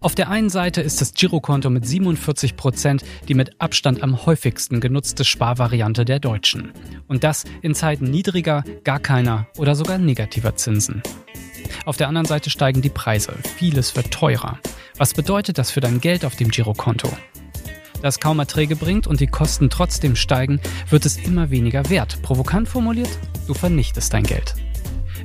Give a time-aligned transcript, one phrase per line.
[0.00, 4.80] Auf der einen Seite ist das Girokonto mit 47 Prozent die mit Abstand am häufigsten
[4.80, 6.70] genutzte Sparvariante der Deutschen.
[7.08, 11.02] Und das in Zeiten niedriger, gar keiner oder sogar negativer Zinsen.
[11.84, 13.34] Auf der anderen Seite steigen die Preise.
[13.56, 14.60] Vieles wird teurer.
[14.98, 17.08] Was bedeutet das für dein Geld auf dem Girokonto?
[18.00, 22.22] Da es kaum Erträge bringt und die Kosten trotzdem steigen, wird es immer weniger wert.
[22.22, 23.10] Provokant formuliert,
[23.48, 24.54] du vernichtest dein Geld.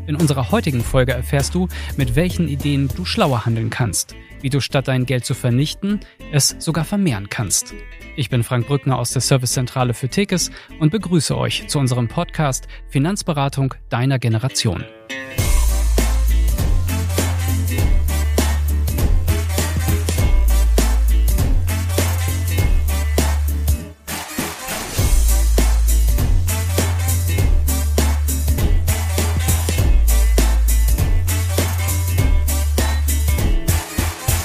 [0.07, 4.59] In unserer heutigen Folge erfährst du, mit welchen Ideen du schlauer handeln kannst, wie du
[4.59, 6.01] statt dein Geld zu vernichten,
[6.31, 7.73] es sogar vermehren kannst.
[8.15, 12.67] Ich bin Frank Brückner aus der Servicezentrale für Tekes und begrüße euch zu unserem Podcast
[12.89, 14.83] Finanzberatung deiner Generation.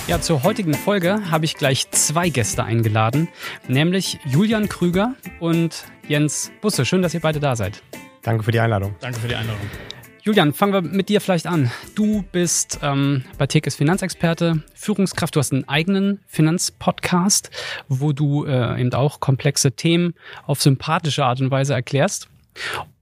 [0.08, 3.28] Ja, zur heutigen Folge habe ich gleich zwei Gäste eingeladen,
[3.68, 6.86] nämlich Julian Krüger und Jens Busse.
[6.86, 7.82] Schön, dass ihr beide da seid.
[8.22, 8.94] Danke für die Einladung.
[9.00, 9.60] Danke für die Einladung.
[10.22, 11.70] Julian, fangen wir mit dir vielleicht an.
[11.94, 15.36] Du bist ähm, bei Tekes Finanzexperte, Führungskraft.
[15.36, 17.50] Du hast einen eigenen Finanzpodcast,
[17.88, 20.14] wo du äh, eben auch komplexe Themen
[20.46, 22.28] auf sympathische Art und Weise erklärst.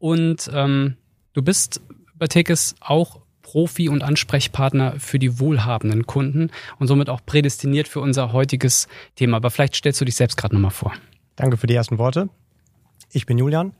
[0.00, 0.96] Und ähm,
[1.34, 1.80] du bist
[2.16, 8.00] bei Tekes auch Profi und Ansprechpartner für die wohlhabenden Kunden und somit auch prädestiniert für
[8.00, 9.36] unser heutiges Thema.
[9.36, 10.92] Aber vielleicht stellst du dich selbst gerade nochmal vor.
[11.36, 12.28] Danke für die ersten Worte.
[13.12, 13.72] Ich bin Julian,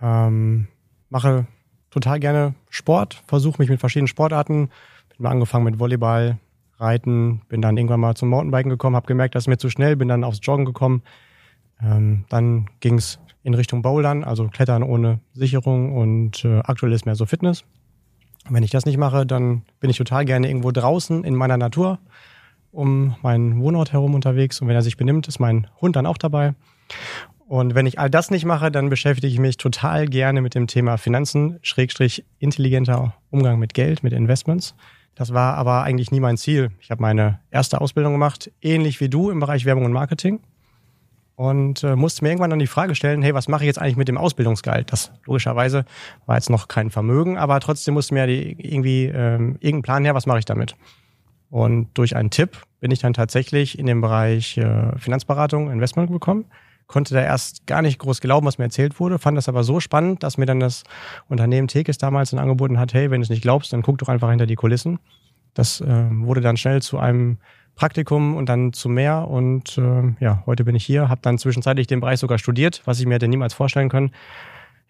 [0.00, 0.68] ähm,
[1.10, 1.46] mache
[1.90, 4.70] total gerne Sport, versuche mich mit verschiedenen Sportarten.
[5.10, 6.38] Bin mal angefangen mit Volleyball,
[6.78, 9.96] Reiten, bin dann irgendwann mal zum Mountainbiken gekommen, habe gemerkt, das ist mir zu schnell,
[9.96, 11.02] bin dann aufs Joggen gekommen.
[11.82, 17.04] Ähm, dann ging es in Richtung Bouldern, also Klettern ohne Sicherung und äh, aktuell ist
[17.04, 17.64] mehr so Fitness.
[18.50, 21.98] Wenn ich das nicht mache, dann bin ich total gerne irgendwo draußen in meiner Natur
[22.70, 24.60] um meinen Wohnort herum unterwegs.
[24.60, 26.54] Und wenn er sich benimmt, ist mein Hund dann auch dabei.
[27.46, 30.66] Und wenn ich all das nicht mache, dann beschäftige ich mich total gerne mit dem
[30.66, 34.74] Thema Finanzen, Schrägstrich intelligenter Umgang mit Geld, mit Investments.
[35.14, 36.70] Das war aber eigentlich nie mein Ziel.
[36.80, 40.40] Ich habe meine erste Ausbildung gemacht, ähnlich wie du im Bereich Werbung und Marketing
[41.38, 43.96] und äh, musste mir irgendwann dann die Frage stellen, hey, was mache ich jetzt eigentlich
[43.96, 44.90] mit dem Ausbildungsgehalt?
[44.90, 45.84] Das logischerweise
[46.26, 50.16] war jetzt noch kein Vermögen, aber trotzdem musste mir die, irgendwie ähm, irgendein Plan her,
[50.16, 50.74] was mache ich damit?
[51.48, 56.46] Und durch einen Tipp bin ich dann tatsächlich in den Bereich äh, Finanzberatung, Investment gekommen.
[56.88, 59.78] Konnte da erst gar nicht groß glauben, was mir erzählt wurde, fand das aber so
[59.78, 60.82] spannend, dass mir dann das
[61.28, 64.08] Unternehmen Tekes damals dann angeboten hat, hey, wenn du es nicht glaubst, dann guck doch
[64.08, 64.98] einfach hinter die Kulissen.
[65.54, 67.38] Das äh, wurde dann schnell zu einem
[67.78, 69.28] Praktikum und dann zu mehr.
[69.28, 72.98] Und äh, ja, heute bin ich hier, habe dann zwischenzeitlich den Bereich sogar studiert, was
[72.98, 74.10] ich mir hätte niemals vorstellen können.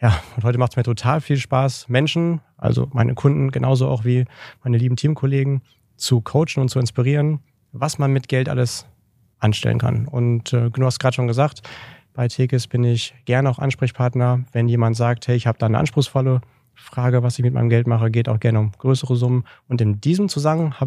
[0.00, 4.04] Ja, und heute macht es mir total viel Spaß, Menschen, also meine Kunden genauso auch
[4.04, 4.24] wie
[4.62, 5.60] meine lieben Teamkollegen,
[5.96, 7.40] zu coachen und zu inspirieren,
[7.72, 8.86] was man mit Geld alles
[9.38, 10.06] anstellen kann.
[10.06, 11.68] Und äh, du hast gerade schon gesagt,
[12.14, 15.78] bei Tekes bin ich gerne auch Ansprechpartner, wenn jemand sagt, hey, ich habe da eine
[15.78, 16.40] anspruchsvolle
[16.78, 19.44] Frage, was ich mit meinem Geld mache, geht auch gerne um größere Summen.
[19.66, 20.80] Und in diesem Zusammenhang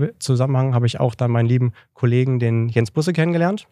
[0.74, 3.68] habe, ich auch dann meinen lieben Kollegen, den Jens Busse, kennengelernt,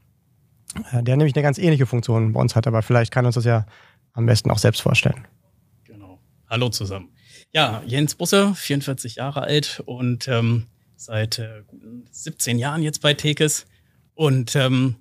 [0.91, 3.45] äh, der nämlich eine ganz ähnliche Funktion bei uns hat, aber vielleicht kann uns das
[3.45, 3.65] ja
[4.13, 5.27] am besten auch selbst vorstellen.
[5.85, 6.19] Genau.
[6.49, 7.09] Hallo zusammen.
[7.51, 11.63] Ja, Jens Busse, 44 Jahre alt und ähm, seit äh,
[12.11, 13.65] 17 Jahren jetzt bei Tekes.
[14.13, 14.97] Und ähm,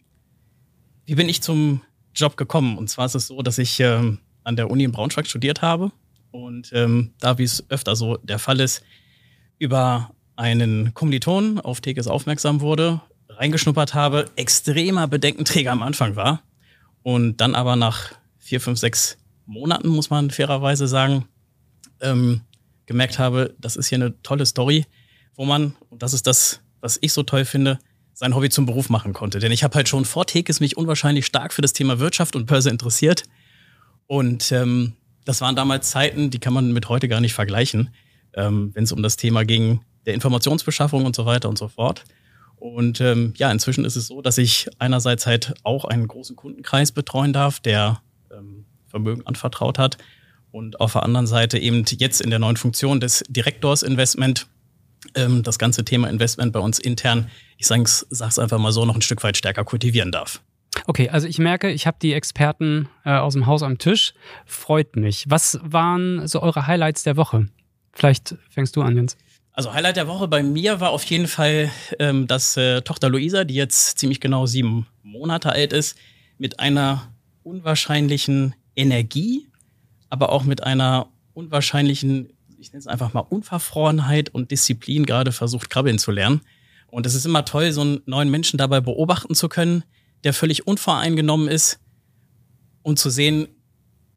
[1.05, 1.83] wie bin ich zum
[2.15, 2.79] Job gekommen?
[2.79, 5.91] Und zwar ist es so, dass ich ähm, an der Uni in Braunschweig studiert habe
[6.31, 8.83] und ähm, da, wie es öfter so der Fall ist,
[9.59, 16.43] über einen Kommiliton auf Tekes aufmerksam wurde, reingeschnuppert habe, extremer Bedenkenträger am Anfang war
[17.03, 21.25] und dann aber nach vier, fünf, sechs Monaten, muss man fairerweise sagen,
[22.01, 22.43] ähm,
[22.87, 24.87] gemerkt habe, das ist hier eine tolle Story,
[25.35, 27.79] wo man, und das ist das, was ich so toll finde,
[28.15, 29.39] sein Hobby zum Beruf machen konnte.
[29.39, 32.47] Denn ich habe halt schon vor Tekes mich unwahrscheinlich stark für das Thema Wirtschaft und
[32.47, 33.23] Börse interessiert.
[34.07, 34.95] Und ähm,
[35.29, 37.91] das waren damals Zeiten, die kann man mit heute gar nicht vergleichen,
[38.33, 42.05] ähm, wenn es um das Thema ging, der Informationsbeschaffung und so weiter und so fort.
[42.57, 46.93] Und ähm, ja, inzwischen ist es so, dass ich einerseits halt auch einen großen Kundenkreis
[46.93, 48.01] betreuen darf, der
[48.33, 49.99] ähm, Vermögen anvertraut hat.
[50.51, 54.47] Und auf der anderen Seite eben jetzt in der neuen Funktion des Direktors Investment
[55.15, 58.95] ähm, das ganze Thema Investment bei uns intern, ich sage es einfach mal so, noch
[58.95, 60.41] ein Stück weit stärker kultivieren darf.
[60.87, 64.15] Okay, also ich merke, ich habe die Experten äh, aus dem Haus am Tisch.
[64.47, 65.25] Freut mich.
[65.29, 67.49] Was waren so eure Highlights der Woche?
[67.93, 69.17] Vielleicht fängst du an, Jens.
[69.53, 73.43] Also Highlight der Woche bei mir war auf jeden Fall, ähm, dass äh, Tochter Luisa,
[73.43, 75.99] die jetzt ziemlich genau sieben Monate alt ist,
[76.39, 77.09] mit einer
[77.43, 79.49] unwahrscheinlichen Energie,
[80.11, 85.71] aber auch mit einer unwahrscheinlichen, ich nenne es einfach mal Unverfrorenheit und Disziplin gerade versucht,
[85.71, 86.43] krabbeln zu lernen
[86.87, 89.83] Und es ist immer toll, so einen neuen Menschen dabei beobachten zu können,
[90.25, 91.79] der völlig unvoreingenommen ist
[92.83, 93.49] und zu sehen,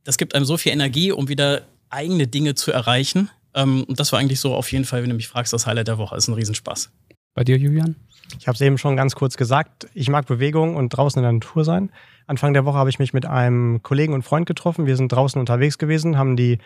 [0.04, 3.30] das gibt einem so viel Energie, um wieder eigene Dinge zu erreichen.
[3.54, 5.88] Ähm, und das war eigentlich so auf jeden Fall, wenn du mich fragst, das Highlight
[5.88, 6.16] der Woche.
[6.16, 6.90] Das ist ein Riesenspaß.
[7.34, 7.96] Bei dir, Julian?
[8.40, 9.88] Ich habe es eben schon ganz kurz gesagt.
[9.94, 11.92] Ich mag Bewegung und draußen in der Natur sein.
[12.28, 14.86] Anfang der Woche habe ich mich mit einem Kollegen und Freund getroffen.
[14.86, 16.60] Wir sind draußen unterwegs gewesen, haben die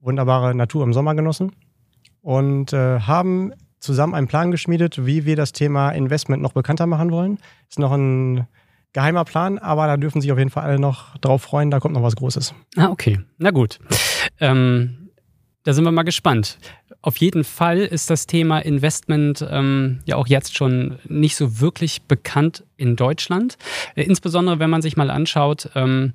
[0.00, 1.52] wunderbare Natur im Sommer genossen
[2.20, 7.10] und äh, haben zusammen einen Plan geschmiedet, wie wir das Thema Investment noch bekannter machen
[7.10, 7.38] wollen.
[7.68, 8.46] Ist noch ein
[8.96, 11.70] geheimer Plan, aber da dürfen sich auf jeden Fall alle noch drauf freuen.
[11.70, 12.54] Da kommt noch was Großes.
[12.76, 13.20] Ah, okay.
[13.36, 13.78] Na gut.
[14.40, 15.10] Ähm,
[15.64, 16.56] da sind wir mal gespannt.
[17.02, 22.04] Auf jeden Fall ist das Thema Investment ähm, ja auch jetzt schon nicht so wirklich
[22.04, 23.58] bekannt in Deutschland.
[23.96, 26.14] Äh, insbesondere wenn man sich mal anschaut, ähm,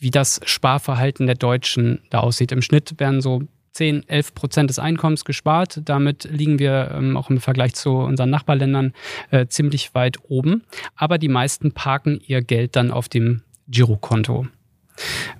[0.00, 2.50] wie das Sparverhalten der Deutschen da aussieht.
[2.50, 3.42] Im Schnitt werden so
[3.72, 5.80] 10, 11 Prozent des Einkommens gespart.
[5.84, 8.92] Damit liegen wir ähm, auch im Vergleich zu unseren Nachbarländern
[9.30, 10.64] äh, ziemlich weit oben.
[10.96, 14.46] Aber die meisten parken ihr Geld dann auf dem Girokonto.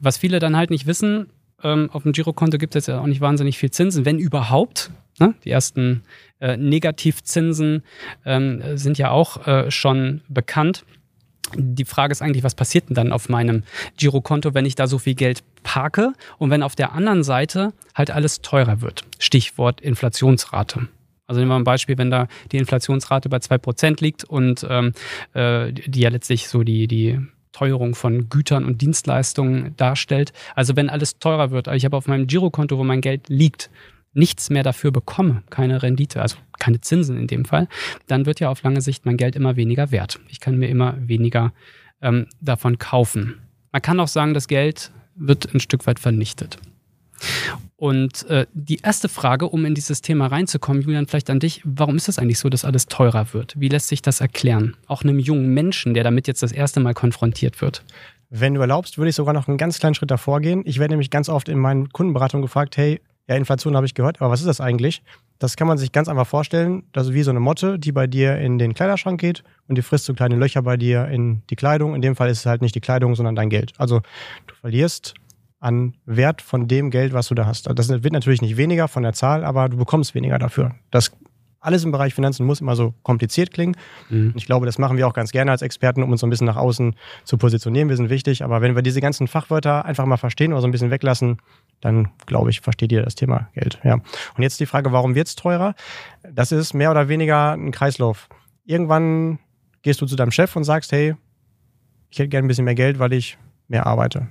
[0.01, 1.27] Was viele dann halt nicht wissen,
[1.63, 4.91] ähm, auf dem Girokonto gibt es ja auch nicht wahnsinnig viel Zinsen, wenn überhaupt.
[5.19, 5.35] Ne?
[5.45, 6.03] Die ersten
[6.41, 7.83] äh, Negativzinsen
[8.25, 10.85] ähm, sind ja auch äh, schon bekannt.
[11.57, 13.65] Die Frage ist eigentlich, was passiert denn dann auf meinem
[13.97, 18.11] Girokonto, wenn ich da so viel Geld parke und wenn auf der anderen Seite halt
[18.11, 19.05] alles teurer wird?
[19.19, 20.89] Stichwort Inflationsrate.
[21.27, 24.93] Also nehmen wir ein Beispiel, wenn da die Inflationsrate bei 2% liegt und ähm,
[25.33, 27.21] äh, die ja letztlich so die, die
[27.53, 30.33] Teuerung von Gütern und Dienstleistungen darstellt.
[30.55, 33.71] Also wenn alles teurer wird, ich habe auf meinem Girokonto, wo mein Geld liegt,
[34.13, 37.69] nichts mehr dafür bekomme, keine Rendite, also keine Zinsen in dem Fall,
[38.07, 40.21] dann wird ja auf lange Sicht mein Geld immer weniger wert.
[40.29, 41.53] Ich kann mir immer weniger
[42.03, 43.41] ähm, davon kaufen.
[43.73, 46.59] Man kann auch sagen, das Geld wird ein Stück weit vernichtet.
[47.77, 51.97] Und äh, die erste Frage, um in dieses Thema reinzukommen, Julian, vielleicht an dich, warum
[51.97, 53.55] ist das eigentlich so, dass alles teurer wird?
[53.59, 54.77] Wie lässt sich das erklären?
[54.87, 57.85] Auch einem jungen Menschen, der damit jetzt das erste Mal konfrontiert wird.
[58.31, 60.63] Wenn du erlaubst, würde ich sogar noch einen ganz kleinen Schritt davor gehen.
[60.65, 64.21] Ich werde nämlich ganz oft in meinen Kundenberatungen gefragt, hey, ja, Inflation habe ich gehört,
[64.21, 65.05] aber was ist das eigentlich?
[65.39, 66.83] Das kann man sich ganz einfach vorstellen.
[66.93, 69.83] Das ist wie so eine Motte, die bei dir in den Kleiderschrank geht und die
[69.83, 71.95] frisst so kleine Löcher bei dir in die Kleidung.
[71.95, 73.73] In dem Fall ist es halt nicht die Kleidung, sondern dein Geld.
[73.79, 74.01] Also
[74.49, 75.15] du verlierst
[75.61, 77.71] an Wert von dem Geld, was du da hast.
[77.73, 80.75] Das wird natürlich nicht weniger von der Zahl, aber du bekommst weniger dafür.
[80.91, 81.13] Das
[81.61, 83.77] alles im Bereich Finanzen muss immer so kompliziert klingen.
[84.09, 84.33] Mhm.
[84.35, 86.47] Ich glaube, das machen wir auch ganz gerne als Experten, um uns so ein bisschen
[86.47, 87.89] nach außen zu positionieren.
[87.89, 90.71] Wir sind wichtig, aber wenn wir diese ganzen Fachwörter einfach mal verstehen oder so ein
[90.71, 91.37] bisschen weglassen,
[91.81, 93.79] dann glaube ich, versteht ihr das Thema Geld.
[93.85, 93.95] Ja.
[93.95, 95.75] Und jetzt die Frage, warum wird es teurer?
[96.23, 98.29] Das ist mehr oder weniger ein Kreislauf.
[98.65, 99.39] Irgendwann
[99.83, 101.15] gehst du zu deinem Chef und sagst, hey,
[102.11, 104.29] ich hätte gerne ein bisschen mehr Geld, weil ich mehr arbeite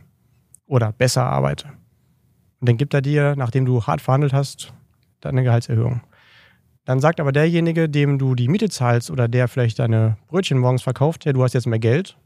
[0.66, 1.68] oder besser arbeite.
[2.60, 4.74] Und dann gibt er dir, nachdem du hart verhandelt hast,
[5.22, 6.02] deine Gehaltserhöhung.
[6.90, 10.82] Dann sagt aber derjenige, dem du die Miete zahlst oder der vielleicht deine Brötchen morgens
[10.82, 12.18] verkauft, ja, du hast jetzt mehr Geld,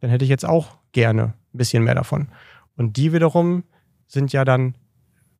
[0.00, 2.28] dann hätte ich jetzt auch gerne ein bisschen mehr davon.
[2.76, 3.64] Und die wiederum
[4.06, 4.74] sind ja dann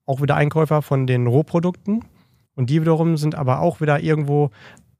[0.06, 2.06] auch wieder Einkäufer von den Rohprodukten.
[2.54, 4.48] Und die wiederum sind aber auch wieder irgendwo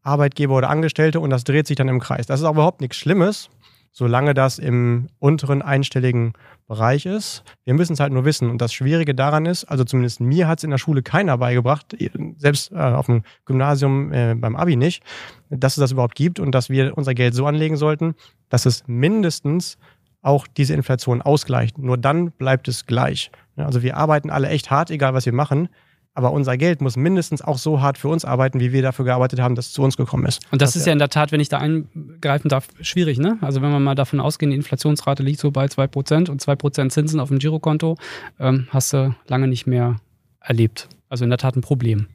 [0.03, 2.27] Arbeitgeber oder Angestellte und das dreht sich dann im Kreis.
[2.27, 3.49] Das ist auch überhaupt nichts Schlimmes,
[3.93, 6.33] solange das im unteren einstelligen
[6.67, 7.45] Bereich ist.
[7.65, 8.49] Wir müssen es halt nur wissen.
[8.49, 11.95] Und das Schwierige daran ist, also zumindest mir hat es in der Schule keiner beigebracht,
[12.39, 15.03] selbst äh, auf dem Gymnasium äh, beim Abi nicht,
[15.51, 18.15] dass es das überhaupt gibt und dass wir unser Geld so anlegen sollten,
[18.49, 19.77] dass es mindestens
[20.23, 21.79] auch diese Inflation ausgleicht.
[21.79, 23.31] Nur dann bleibt es gleich.
[23.57, 25.69] Also wir arbeiten alle echt hart, egal was wir machen.
[26.15, 29.41] Aber unser Geld muss mindestens auch so hart für uns arbeiten, wie wir dafür gearbeitet
[29.41, 30.41] haben, dass es zu uns gekommen ist.
[30.51, 33.19] Und das, das ist ja in der Tat, wenn ich da eingreifen darf, schwierig.
[33.19, 33.39] Ne?
[33.41, 37.19] Also wenn wir mal davon ausgehen, die Inflationsrate liegt so bei 2% und 2% Zinsen
[37.19, 37.97] auf dem Girokonto,
[38.39, 39.97] ähm, hast du lange nicht mehr
[40.41, 40.89] erlebt.
[41.09, 42.09] Also in der Tat ein Problem.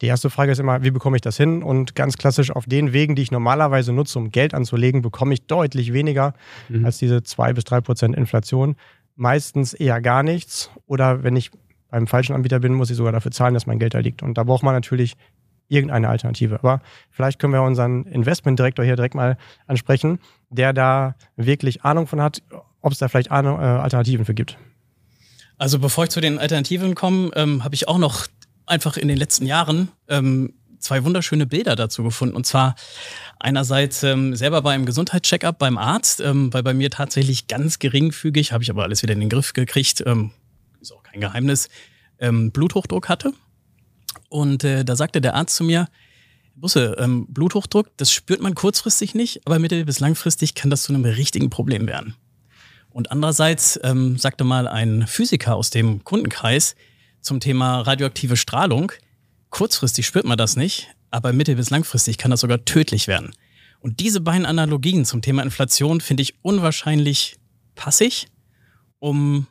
[0.00, 1.62] Die erste Frage ist immer, wie bekomme ich das hin?
[1.62, 5.46] Und ganz klassisch auf den Wegen, die ich normalerweise nutze, um Geld anzulegen, bekomme ich
[5.46, 6.34] deutlich weniger
[6.68, 6.84] mhm.
[6.84, 8.74] als diese 2 bis 3 Prozent Inflation.
[9.14, 10.70] Meistens eher gar nichts.
[10.86, 11.52] Oder wenn ich
[11.92, 14.22] beim falschen Anbieter bin, muss ich sogar dafür zahlen, dass mein Geld da liegt.
[14.22, 15.14] Und da braucht man natürlich
[15.68, 16.58] irgendeine Alternative.
[16.58, 16.80] Aber
[17.10, 20.18] vielleicht können wir unseren Investmentdirektor hier direkt mal ansprechen,
[20.50, 22.42] der da wirklich Ahnung von hat,
[22.80, 24.58] ob es da vielleicht äh, Alternativen für gibt.
[25.58, 28.26] Also bevor ich zu den Alternativen komme, ähm, habe ich auch noch
[28.66, 32.34] einfach in den letzten Jahren ähm, zwei wunderschöne Bilder dazu gefunden.
[32.34, 32.74] Und zwar
[33.38, 38.64] einerseits ähm, selber beim Gesundheitscheckup beim Arzt, ähm, weil bei mir tatsächlich ganz geringfügig, habe
[38.64, 40.32] ich aber alles wieder in den Griff gekriegt, ähm,
[40.82, 41.68] ist auch kein Geheimnis,
[42.18, 43.32] ähm, Bluthochdruck hatte.
[44.28, 45.88] Und äh, da sagte der Arzt zu mir,
[46.54, 50.92] Busse, ähm, Bluthochdruck, das spürt man kurzfristig nicht, aber mittel- bis langfristig kann das zu
[50.92, 52.14] einem richtigen Problem werden.
[52.90, 56.74] Und andererseits ähm, sagte mal ein Physiker aus dem Kundenkreis
[57.20, 58.92] zum Thema radioaktive Strahlung,
[59.48, 63.32] kurzfristig spürt man das nicht, aber mittel- bis langfristig kann das sogar tödlich werden.
[63.80, 67.36] Und diese beiden Analogien zum Thema Inflation finde ich unwahrscheinlich
[67.74, 68.28] passig,
[68.98, 69.46] um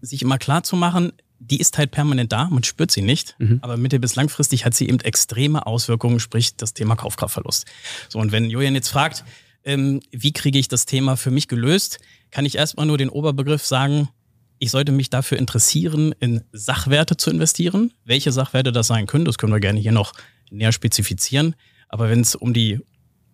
[0.00, 3.58] sich immer klar zu machen, die ist halt permanent da, man spürt sie nicht, mhm.
[3.62, 7.66] aber mittel- bis langfristig hat sie eben extreme Auswirkungen, sprich das Thema Kaufkraftverlust.
[8.08, 9.24] So, und wenn Julian jetzt fragt,
[9.64, 12.00] ähm, wie kriege ich das Thema für mich gelöst,
[12.30, 14.08] kann ich erstmal nur den Oberbegriff sagen,
[14.58, 17.92] ich sollte mich dafür interessieren, in Sachwerte zu investieren.
[18.04, 20.14] Welche Sachwerte das sein können, das können wir gerne hier noch
[20.50, 21.54] näher spezifizieren.
[21.88, 22.80] Aber wenn es um die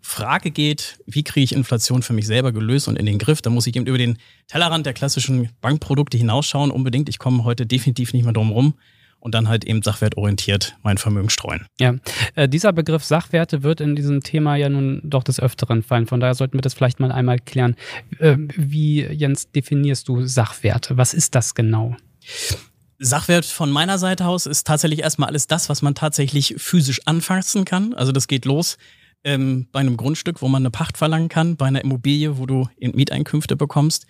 [0.06, 3.54] Frage geht, wie kriege ich Inflation für mich selber gelöst und in den Griff, dann
[3.54, 4.18] muss ich eben über den
[4.48, 6.70] Tellerrand der klassischen Bankprodukte hinausschauen.
[6.70, 7.08] Unbedingt.
[7.08, 8.74] Ich komme heute definitiv nicht mehr drum rum
[9.18, 11.66] und dann halt eben sachwertorientiert mein Vermögen streuen.
[11.80, 11.94] Ja,
[12.34, 16.06] äh, dieser Begriff Sachwerte wird in diesem Thema ja nun doch des Öfteren fallen.
[16.06, 17.74] Von daher sollten wir das vielleicht mal einmal klären.
[18.18, 20.98] Äh, wie, Jens, definierst du Sachwerte?
[20.98, 21.96] Was ist das genau?
[22.98, 27.64] Sachwert von meiner Seite aus ist tatsächlich erstmal alles das, was man tatsächlich physisch anfassen
[27.64, 27.94] kann.
[27.94, 28.76] Also das geht los
[29.24, 32.68] ähm, bei einem Grundstück, wo man eine Pacht verlangen kann, bei einer Immobilie, wo du
[32.78, 34.06] Mieteinkünfte bekommst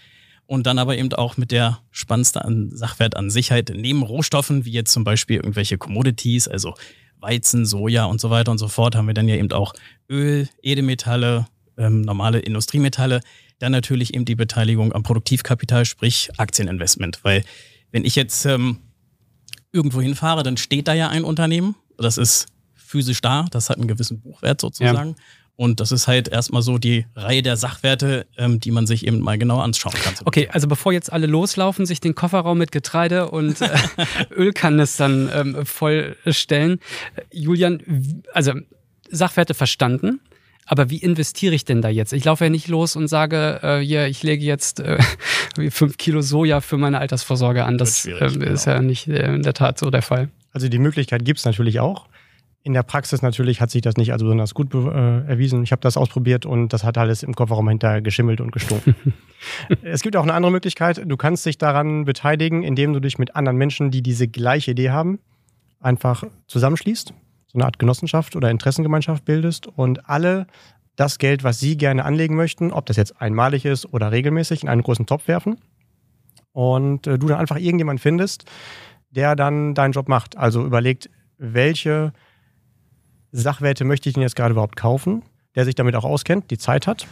[0.46, 4.72] und dann aber eben auch mit der spannendste an Sachwert an Sicherheit neben Rohstoffen, wie
[4.72, 6.74] jetzt zum Beispiel irgendwelche Commodities, also
[7.20, 9.72] Weizen, Soja und so weiter und so fort, haben wir dann ja eben auch
[10.10, 11.46] Öl, Edelmetalle,
[11.78, 13.20] ähm, normale Industriemetalle,
[13.58, 17.20] dann natürlich eben die Beteiligung am Produktivkapital, sprich Aktieninvestment.
[17.22, 17.44] Weil
[17.92, 18.78] wenn ich jetzt ähm,
[19.72, 22.46] irgendwo hinfahre, dann steht da ja ein Unternehmen, das ist
[22.94, 25.08] physisch da, das hat einen gewissen Buchwert sozusagen.
[25.08, 25.14] Ja.
[25.56, 29.18] Und das ist halt erstmal so die Reihe der Sachwerte, ähm, die man sich eben
[29.18, 30.14] mal genau anschauen kann.
[30.24, 33.68] Okay, also bevor jetzt alle loslaufen, sich den Kofferraum mit Getreide und äh,
[34.30, 36.78] Ölkanistern ähm, vollstellen.
[37.32, 37.82] Julian,
[38.32, 38.52] also
[39.10, 40.20] Sachwerte verstanden.
[40.66, 42.12] Aber wie investiere ich denn da jetzt?
[42.12, 44.98] Ich laufe ja nicht los und sage, äh, ja, ich lege jetzt äh,
[45.70, 47.76] fünf Kilo Soja für meine Altersvorsorge an.
[47.76, 48.76] Das äh, ist genau.
[48.76, 50.30] ja nicht äh, in der Tat so der Fall.
[50.52, 52.06] Also die Möglichkeit gibt es natürlich auch.
[52.66, 55.62] In der Praxis natürlich hat sich das nicht als besonders gut äh, erwiesen.
[55.62, 58.96] Ich habe das ausprobiert und das hat alles im Kofferraum hinterher geschimmelt und gestunken.
[59.82, 61.02] es gibt auch eine andere Möglichkeit.
[61.04, 64.88] Du kannst dich daran beteiligen, indem du dich mit anderen Menschen, die diese gleiche Idee
[64.88, 65.18] haben,
[65.78, 67.12] einfach zusammenschließt,
[67.48, 70.46] so eine Art Genossenschaft oder Interessengemeinschaft bildest und alle
[70.96, 74.70] das Geld, was sie gerne anlegen möchten, ob das jetzt einmalig ist oder regelmäßig, in
[74.70, 75.58] einen großen Topf werfen.
[76.52, 78.46] Und äh, du dann einfach irgendjemand findest,
[79.10, 80.38] der dann deinen Job macht.
[80.38, 82.14] Also überlegt, welche
[83.36, 85.22] Sachwerte möchte ich denn jetzt gerade überhaupt kaufen,
[85.56, 87.06] der sich damit auch auskennt, die Zeit hat.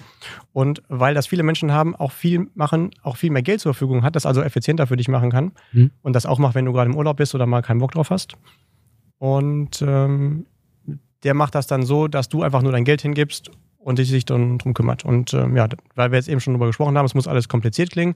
[0.53, 4.03] Und weil das viele Menschen haben, auch viel machen, auch viel mehr Geld zur Verfügung
[4.03, 5.53] hat, das also effizienter für dich machen kann.
[5.73, 5.91] Mhm.
[6.03, 8.11] Und das auch macht, wenn du gerade im Urlaub bist oder mal keinen Bock drauf
[8.11, 8.35] hast.
[9.19, 10.47] Und ähm,
[11.25, 14.59] der macht das dann so, dass du einfach nur dein Geld hingibst und sich dann
[14.59, 15.05] drum kümmert.
[15.05, 17.91] Und ähm, ja, weil wir jetzt eben schon drüber gesprochen haben, es muss alles kompliziert
[17.91, 18.15] klingen.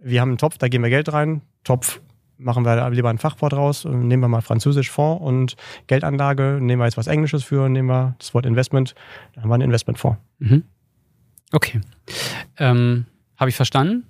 [0.00, 1.42] Wir haben einen Topf, da geben wir Geld rein.
[1.64, 2.00] Topf
[2.42, 5.56] machen wir lieber ein Fachwort raus, nehmen wir mal Französisch Fonds und
[5.86, 8.94] Geldanlage, nehmen wir jetzt was Englisches für, nehmen wir das Wort Investment,
[9.34, 10.18] dann haben wir ein Investmentfonds.
[10.38, 10.64] Mhm.
[11.52, 11.80] Okay.
[12.58, 13.06] Ähm,
[13.36, 14.04] Habe ich verstanden?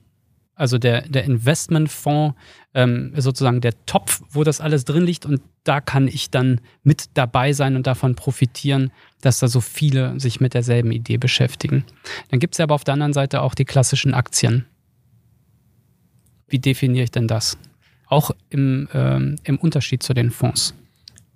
[0.54, 2.36] Also der, der Investmentfonds
[2.74, 6.60] ähm, ist sozusagen der Topf, wo das alles drin liegt und da kann ich dann
[6.82, 11.84] mit dabei sein und davon profitieren, dass da so viele sich mit derselben Idee beschäftigen.
[12.30, 14.66] Dann gibt es ja aber auf der anderen Seite auch die klassischen Aktien.
[16.48, 17.56] Wie definiere ich denn das?
[18.12, 20.74] Auch im, ähm, im Unterschied zu den Fonds.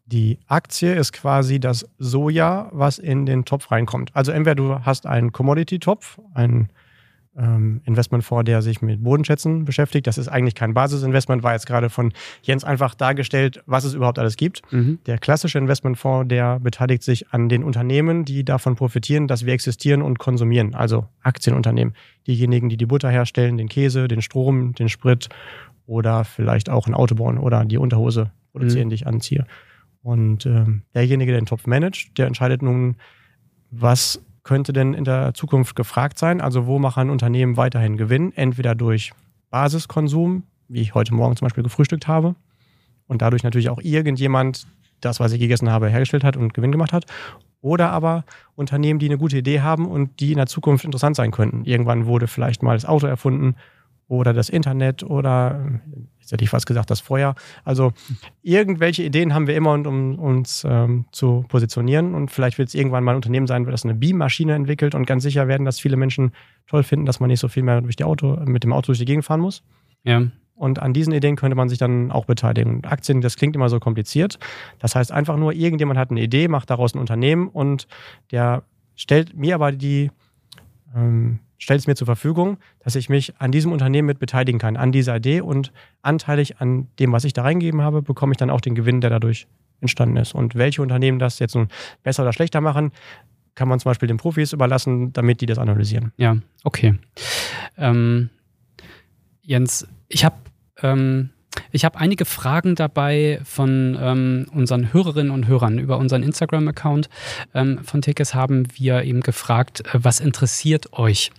[0.04, 4.10] Die Aktie ist quasi das Soja, was in den Topf reinkommt.
[4.14, 6.68] Also entweder du hast einen Commodity-Topf, einen
[7.36, 10.06] ähm, Investmentfonds, der sich mit Bodenschätzen beschäftigt.
[10.06, 14.18] Das ist eigentlich kein Basisinvestment, war jetzt gerade von Jens einfach dargestellt, was es überhaupt
[14.18, 14.60] alles gibt.
[14.70, 14.98] Mhm.
[15.06, 20.02] Der klassische Investmentfonds, der beteiligt sich an den Unternehmen, die davon profitieren, dass wir existieren
[20.02, 20.74] und konsumieren.
[20.74, 21.94] Also Aktienunternehmen.
[22.26, 25.28] Diejenigen, die die Butter herstellen, den Käse, den Strom, den Sprit
[25.86, 28.90] oder vielleicht auch ein Auto bauen oder die Unterhose produzieren, mhm.
[28.90, 29.46] die ich anziehe.
[30.02, 32.96] Und ähm, derjenige, der den Topf managt, der entscheidet nun,
[33.70, 36.40] was könnte denn in der Zukunft gefragt sein?
[36.40, 38.32] Also wo machen Unternehmen weiterhin Gewinn?
[38.36, 39.12] Entweder durch
[39.50, 42.36] Basiskonsum, wie ich heute Morgen zum Beispiel gefrühstückt habe,
[43.08, 44.66] und dadurch natürlich auch irgendjemand
[45.00, 47.06] das, was ich gegessen habe, hergestellt hat und Gewinn gemacht hat.
[47.60, 48.24] Oder aber
[48.54, 51.64] Unternehmen, die eine gute Idee haben und die in der Zukunft interessant sein könnten.
[51.64, 53.56] Irgendwann wurde vielleicht mal das Auto erfunden
[54.08, 55.80] oder das Internet oder,
[56.20, 57.34] jetzt hätte ich fast gesagt, das Feuer.
[57.64, 57.92] Also
[58.42, 62.14] irgendwelche Ideen haben wir immer, um uns ähm, zu positionieren.
[62.14, 64.94] Und vielleicht wird es irgendwann mal ein Unternehmen sein, das eine Beammaschine entwickelt.
[64.94, 66.32] Und ganz sicher werden das viele Menschen
[66.68, 68.98] toll finden, dass man nicht so viel mehr durch die Auto, mit dem Auto durch
[68.98, 69.64] die Gegend fahren muss.
[70.04, 70.22] Ja.
[70.54, 72.76] Und an diesen Ideen könnte man sich dann auch beteiligen.
[72.76, 74.38] Und Aktien, das klingt immer so kompliziert.
[74.78, 77.86] Das heißt einfach nur, irgendjemand hat eine Idee, macht daraus ein Unternehmen und
[78.30, 78.62] der
[78.94, 80.10] stellt mir aber die
[80.94, 84.76] ähm, stellt es mir zur Verfügung, dass ich mich an diesem Unternehmen mit beteiligen kann,
[84.76, 88.50] an dieser Idee und anteilig an dem, was ich da reingegeben habe, bekomme ich dann
[88.50, 89.46] auch den Gewinn, der dadurch
[89.80, 90.34] entstanden ist.
[90.34, 91.68] Und welche Unternehmen das jetzt nun
[92.02, 92.92] besser oder schlechter machen,
[93.54, 96.12] kann man zum Beispiel den Profis überlassen, damit die das analysieren.
[96.16, 96.94] Ja, okay.
[97.78, 98.30] Ähm,
[99.42, 100.36] Jens, ich habe
[100.82, 101.30] ähm,
[101.70, 105.78] ich habe einige Fragen dabei von ähm, unseren Hörerinnen und Hörern.
[105.78, 107.08] Über unseren Instagram-Account
[107.54, 111.30] ähm, von Tickets haben wir eben gefragt, äh, was interessiert euch?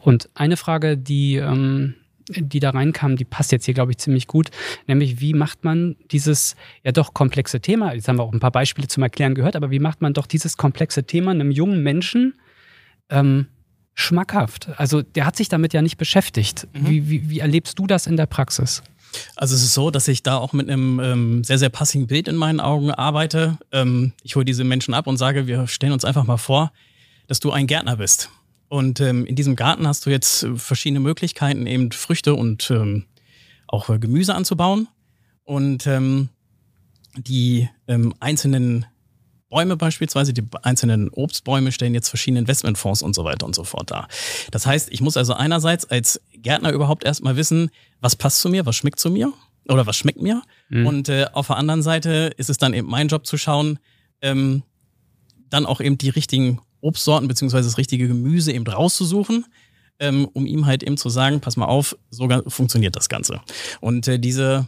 [0.00, 1.94] Und eine Frage, die, ähm,
[2.28, 4.50] die da reinkam, die passt jetzt hier, glaube ich, ziemlich gut.
[4.86, 8.50] Nämlich, wie macht man dieses ja doch komplexe Thema, jetzt haben wir auch ein paar
[8.50, 12.34] Beispiele zum Erklären gehört, aber wie macht man doch dieses komplexe Thema einem jungen Menschen
[13.10, 13.46] ähm,
[13.94, 14.68] schmackhaft?
[14.76, 16.68] Also der hat sich damit ja nicht beschäftigt.
[16.72, 16.88] Mhm.
[16.88, 18.82] Wie, wie, wie erlebst du das in der Praxis?
[19.36, 22.28] Also es ist so, dass ich da auch mit einem ähm, sehr, sehr passigen Bild
[22.28, 23.58] in meinen Augen arbeite.
[23.70, 26.72] Ähm, ich hole diese Menschen ab und sage, wir stellen uns einfach mal vor,
[27.26, 28.30] dass du ein Gärtner bist.
[28.68, 33.04] Und ähm, in diesem Garten hast du jetzt verschiedene Möglichkeiten, eben Früchte und ähm,
[33.66, 34.88] auch äh, Gemüse anzubauen.
[35.44, 36.30] Und ähm,
[37.16, 38.86] die ähm, einzelnen
[39.52, 43.90] Bäume beispielsweise, die einzelnen Obstbäume stellen jetzt verschiedene Investmentfonds und so weiter und so fort
[43.90, 44.08] dar.
[44.50, 48.64] Das heißt, ich muss also einerseits als Gärtner überhaupt erstmal wissen, was passt zu mir,
[48.64, 49.30] was schmeckt zu mir
[49.68, 50.40] oder was schmeckt mir.
[50.70, 50.86] Mhm.
[50.86, 53.78] Und äh, auf der anderen Seite ist es dann eben mein Job zu schauen,
[54.22, 54.62] ähm,
[55.50, 59.44] dann auch eben die richtigen Obstsorten beziehungsweise das richtige Gemüse eben rauszusuchen,
[59.98, 63.42] ähm, um ihm halt eben zu sagen, pass mal auf, so funktioniert das Ganze.
[63.82, 64.66] Und äh, diese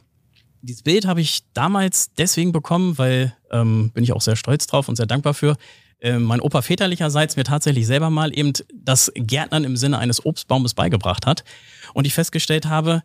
[0.64, 4.88] dieses Bild habe ich damals deswegen bekommen, weil ähm, bin ich auch sehr stolz drauf
[4.88, 5.56] und sehr dankbar für.
[6.00, 10.74] Äh, mein Opa väterlicherseits mir tatsächlich selber mal eben das Gärtnern im Sinne eines Obstbaumes
[10.74, 11.44] beigebracht hat.
[11.92, 13.02] Und ich festgestellt habe,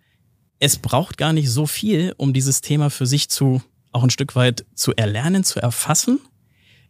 [0.60, 3.62] es braucht gar nicht so viel, um dieses Thema für sich zu
[3.92, 6.20] auch ein Stück weit zu erlernen, zu erfassen.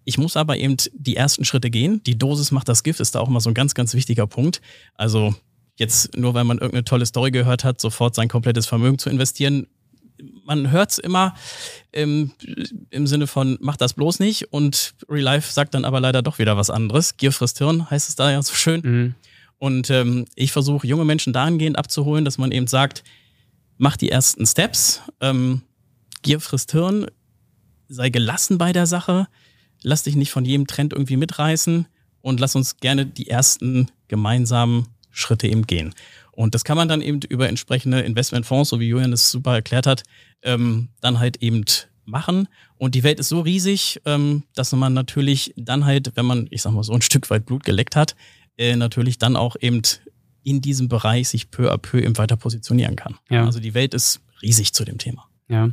[0.04, 2.02] Ich muss aber eben die ersten Schritte gehen.
[2.04, 4.62] Die Dosis macht das Gift, ist da auch mal so ein ganz, ganz wichtiger Punkt.
[4.96, 5.36] Also
[5.78, 9.68] jetzt nur, weil man irgendeine tolle Story gehört hat, sofort sein komplettes Vermögen zu investieren,
[10.46, 11.34] man hört es immer
[11.92, 12.32] im,
[12.90, 14.52] im Sinne von, mach das bloß nicht.
[14.52, 17.18] Und Real Life sagt dann aber leider doch wieder was anderes.
[17.18, 18.82] Gier frisst Hirn heißt es da ja so schön.
[18.84, 19.16] Mhm.
[19.58, 23.04] Und ähm, ich versuche junge Menschen dahingehend abzuholen, dass man eben sagt,
[23.78, 25.62] mach die ersten Steps, ähm,
[26.22, 27.08] Gier frisst Hirn,
[27.88, 29.28] sei gelassen bei der Sache,
[29.82, 31.88] lass dich nicht von jedem Trend irgendwie mitreißen
[32.22, 35.94] und lass uns gerne die ersten gemeinsamen Schritte eben gehen.
[36.40, 39.86] Und das kann man dann eben über entsprechende Investmentfonds, so wie Julian es super erklärt
[39.86, 40.04] hat,
[40.42, 41.66] ähm, dann halt eben
[42.06, 42.48] machen.
[42.78, 46.62] Und die Welt ist so riesig, ähm, dass man natürlich dann halt, wenn man, ich
[46.62, 48.16] sag mal, so ein Stück weit Blut geleckt hat,
[48.58, 49.82] äh, natürlich dann auch eben
[50.44, 53.18] in diesem Bereich sich peu à peu eben weiter positionieren kann.
[53.30, 53.46] Ja.
[53.46, 55.28] Also die Welt ist riesig zu dem Thema.
[55.50, 55.72] Ja.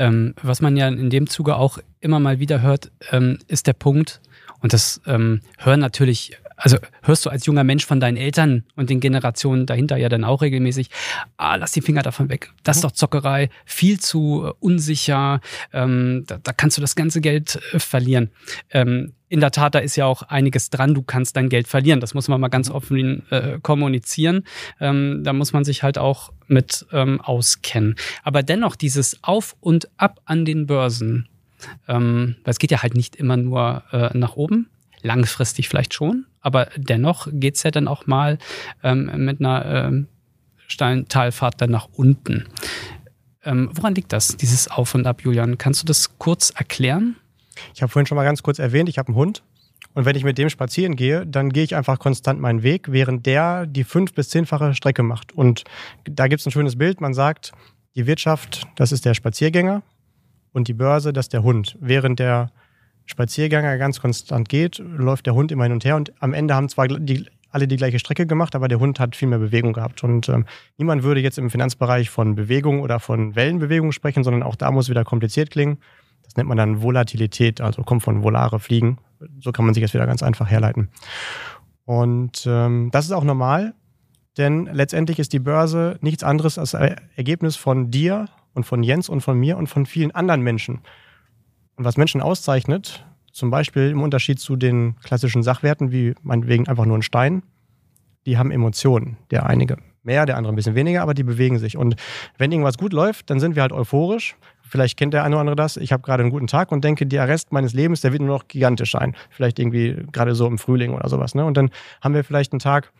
[0.00, 3.74] Ähm, was man ja in dem Zuge auch immer mal wieder hört, ähm, ist der
[3.74, 4.20] Punkt,
[4.62, 8.88] und das ähm, hören natürlich also hörst du als junger Mensch von deinen Eltern und
[8.88, 10.90] den Generationen dahinter ja dann auch regelmäßig,
[11.36, 12.52] ah, lass die Finger davon weg.
[12.62, 12.88] Das ist mhm.
[12.88, 15.40] doch Zockerei, viel zu äh, unsicher,
[15.72, 18.30] ähm, da, da, kannst du das ganze Geld äh, verlieren.
[18.70, 22.00] Ähm, in der Tat, da ist ja auch einiges dran, du kannst dein Geld verlieren.
[22.00, 24.44] Das muss man mal ganz offen äh, kommunizieren.
[24.78, 27.96] Ähm, da muss man sich halt auch mit ähm, auskennen.
[28.22, 31.28] Aber dennoch, dieses Auf und Ab an den Börsen,
[31.88, 34.68] ähm, weil es geht ja halt nicht immer nur äh, nach oben,
[35.02, 38.38] langfristig vielleicht schon, aber dennoch geht es ja dann auch mal
[38.82, 40.08] ähm, mit einer ähm,
[40.66, 42.46] steilen Talfahrt dann nach unten.
[43.44, 45.58] Ähm, woran liegt das, dieses Auf und Ab, Julian?
[45.58, 47.16] Kannst du das kurz erklären?
[47.74, 49.42] Ich habe vorhin schon mal ganz kurz erwähnt, ich habe einen Hund.
[49.94, 53.26] Und wenn ich mit dem spazieren gehe, dann gehe ich einfach konstant meinen Weg, während
[53.26, 55.32] der die fünf- bis zehnfache Strecke macht.
[55.32, 55.64] Und
[56.04, 57.00] da gibt es ein schönes Bild.
[57.00, 57.52] Man sagt,
[57.94, 59.82] die Wirtschaft, das ist der Spaziergänger
[60.52, 61.76] und die Börse, das ist der Hund.
[61.80, 62.52] Während der
[63.06, 66.68] Spaziergänger ganz konstant geht, läuft der Hund immer hin und her und am Ende haben
[66.68, 70.02] zwar die, alle die gleiche Strecke gemacht, aber der Hund hat viel mehr Bewegung gehabt.
[70.02, 70.46] Und ähm,
[70.78, 74.88] niemand würde jetzt im Finanzbereich von Bewegung oder von Wellenbewegung sprechen, sondern auch da muss
[74.88, 75.78] wieder kompliziert klingen.
[76.22, 78.98] Das nennt man dann Volatilität, also kommt von volare Fliegen.
[79.40, 80.88] So kann man sich das wieder ganz einfach herleiten.
[81.84, 83.74] Und ähm, das ist auch normal,
[84.38, 89.20] denn letztendlich ist die Börse nichts anderes als Ergebnis von dir und von Jens und
[89.20, 90.80] von mir und von vielen anderen Menschen.
[91.76, 96.84] Und was Menschen auszeichnet, zum Beispiel im Unterschied zu den klassischen Sachwerten, wie meinetwegen einfach
[96.84, 97.42] nur ein Stein,
[98.26, 99.16] die haben Emotionen.
[99.30, 101.76] Der einige mehr, der andere ein bisschen weniger, aber die bewegen sich.
[101.76, 101.96] Und
[102.38, 104.36] wenn irgendwas gut läuft, dann sind wir halt euphorisch.
[104.62, 105.76] Vielleicht kennt der eine oder andere das.
[105.76, 108.36] Ich habe gerade einen guten Tag und denke, der Rest meines Lebens, der wird nur
[108.36, 109.14] noch gigantisch sein.
[109.30, 111.34] Vielleicht irgendwie gerade so im Frühling oder sowas.
[111.34, 111.44] Ne?
[111.44, 112.92] Und dann haben wir vielleicht einen Tag,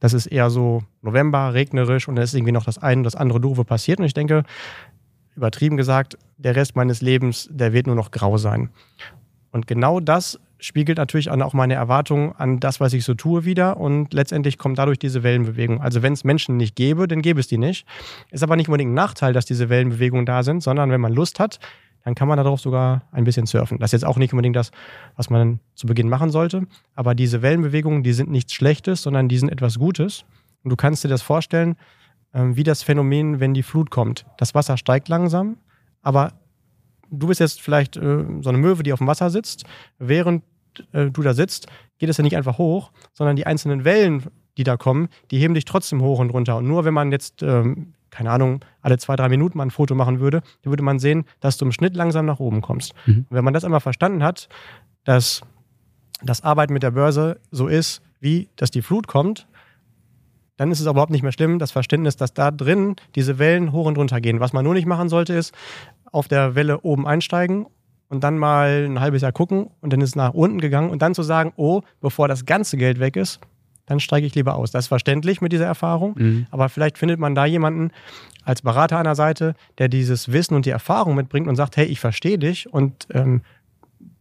[0.00, 3.14] das ist eher so November, regnerisch und da ist irgendwie noch das eine und das
[3.14, 4.00] andere Doofe passiert.
[4.00, 4.44] Und ich denke,
[5.40, 8.68] übertrieben gesagt, der Rest meines Lebens, der wird nur noch grau sein.
[9.52, 13.78] Und genau das spiegelt natürlich auch meine Erwartungen an das, was ich so tue, wieder.
[13.78, 15.80] Und letztendlich kommt dadurch diese Wellenbewegung.
[15.80, 17.86] Also wenn es Menschen nicht gäbe, dann gäbe es die nicht.
[18.30, 21.40] Ist aber nicht unbedingt ein Nachteil, dass diese Wellenbewegungen da sind, sondern wenn man Lust
[21.40, 21.58] hat,
[22.04, 23.78] dann kann man darauf sogar ein bisschen surfen.
[23.78, 24.72] Das ist jetzt auch nicht unbedingt das,
[25.16, 29.38] was man zu Beginn machen sollte, aber diese Wellenbewegungen, die sind nichts Schlechtes, sondern die
[29.38, 30.24] sind etwas Gutes.
[30.62, 31.76] Und du kannst dir das vorstellen,
[32.32, 34.26] wie das Phänomen, wenn die Flut kommt.
[34.38, 35.56] Das Wasser steigt langsam,
[36.02, 36.32] aber
[37.10, 39.64] du bist jetzt vielleicht äh, so eine Möwe, die auf dem Wasser sitzt.
[39.98, 40.44] Während
[40.92, 41.66] äh, du da sitzt,
[41.98, 44.24] geht es ja nicht einfach hoch, sondern die einzelnen Wellen,
[44.56, 46.56] die da kommen, die heben dich trotzdem hoch und runter.
[46.56, 49.94] Und nur wenn man jetzt, ähm, keine Ahnung, alle zwei, drei Minuten mal ein Foto
[49.94, 52.94] machen würde, dann würde man sehen, dass du im Schnitt langsam nach oben kommst.
[53.06, 53.26] Mhm.
[53.30, 54.48] Wenn man das einmal verstanden hat,
[55.04, 55.42] dass
[56.22, 59.46] das Arbeiten mit der Börse so ist, wie dass die Flut kommt,
[60.60, 63.86] dann ist es überhaupt nicht mehr schlimm, das Verständnis, dass da drin diese Wellen hoch
[63.86, 64.40] und runter gehen.
[64.40, 65.54] Was man nur nicht machen sollte, ist
[66.12, 67.64] auf der Welle oben einsteigen
[68.10, 71.00] und dann mal ein halbes Jahr gucken und dann ist es nach unten gegangen und
[71.00, 73.40] dann zu sagen, oh, bevor das ganze Geld weg ist,
[73.86, 74.70] dann steige ich lieber aus.
[74.70, 76.46] Das ist verständlich mit dieser Erfahrung, mhm.
[76.50, 77.90] aber vielleicht findet man da jemanden
[78.44, 81.86] als Berater an der Seite, der dieses Wissen und die Erfahrung mitbringt und sagt, hey,
[81.86, 83.40] ich verstehe dich und ähm,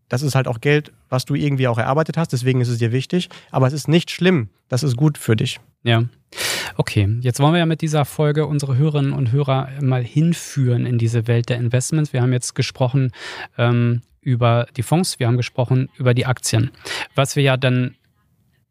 [0.10, 2.92] das ist halt auch Geld, was du irgendwie auch erarbeitet hast, deswegen ist es dir
[2.92, 3.30] wichtig.
[3.52, 5.60] Aber es ist nicht schlimm, das ist gut für dich.
[5.84, 6.04] Ja.
[6.76, 10.98] Okay, jetzt wollen wir ja mit dieser Folge unsere Hörerinnen und Hörer mal hinführen in
[10.98, 12.14] diese Welt der Investments.
[12.14, 13.12] Wir haben jetzt gesprochen
[13.58, 16.72] ähm, über die Fonds, wir haben gesprochen über die Aktien.
[17.16, 17.96] Was wir ja dann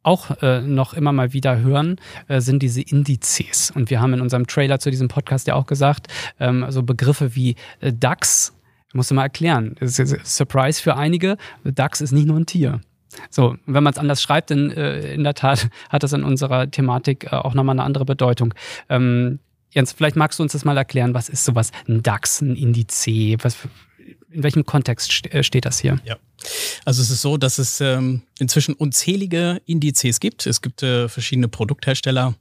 [0.03, 1.97] auch äh, noch immer mal wieder hören,
[2.29, 3.71] äh, sind diese Indizes.
[3.71, 6.07] Und wir haben in unserem Trailer zu diesem Podcast ja auch gesagt,
[6.41, 8.55] ähm, so Begriffe wie äh, DAX
[8.99, 9.77] Musst du mal erklären.
[9.81, 12.81] Surprise für einige, DAX ist nicht nur ein Tier.
[13.31, 16.69] So, wenn man es anders schreibt, dann äh, in der Tat hat das in unserer
[16.69, 18.55] Thematik äh, auch nochmal eine andere Bedeutung.
[18.89, 19.39] Ähm,
[19.71, 23.07] Jens, vielleicht magst du uns das mal erklären, was ist sowas, ein DAX, ein Indiz,
[23.41, 23.57] was,
[24.33, 26.01] in welchem Kontext äh, steht das hier?
[26.05, 26.17] Ja,
[26.85, 30.45] also es ist so, dass es ähm, inzwischen unzählige Indizes gibt.
[30.45, 32.35] Es gibt äh, verschiedene Produkthersteller,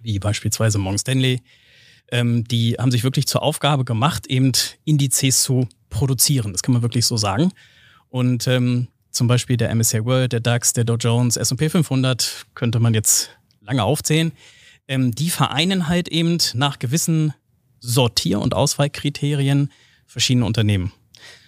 [0.00, 1.42] wie beispielsweise Morgan Stanley,
[2.10, 4.52] ähm, die haben sich wirklich zur Aufgabe gemacht, eben
[4.86, 6.52] Indizes zu produzieren.
[6.52, 7.52] Das kann man wirklich so sagen.
[8.08, 12.80] Und ähm, zum Beispiel der MSCI World, der DAX, der Dow Jones, S&P 500 könnte
[12.80, 14.32] man jetzt lange aufzählen.
[14.88, 17.34] Ähm, die vereinen halt eben nach gewissen
[17.80, 19.70] Sortier- und Auswahlkriterien
[20.06, 20.92] verschiedene Unternehmen.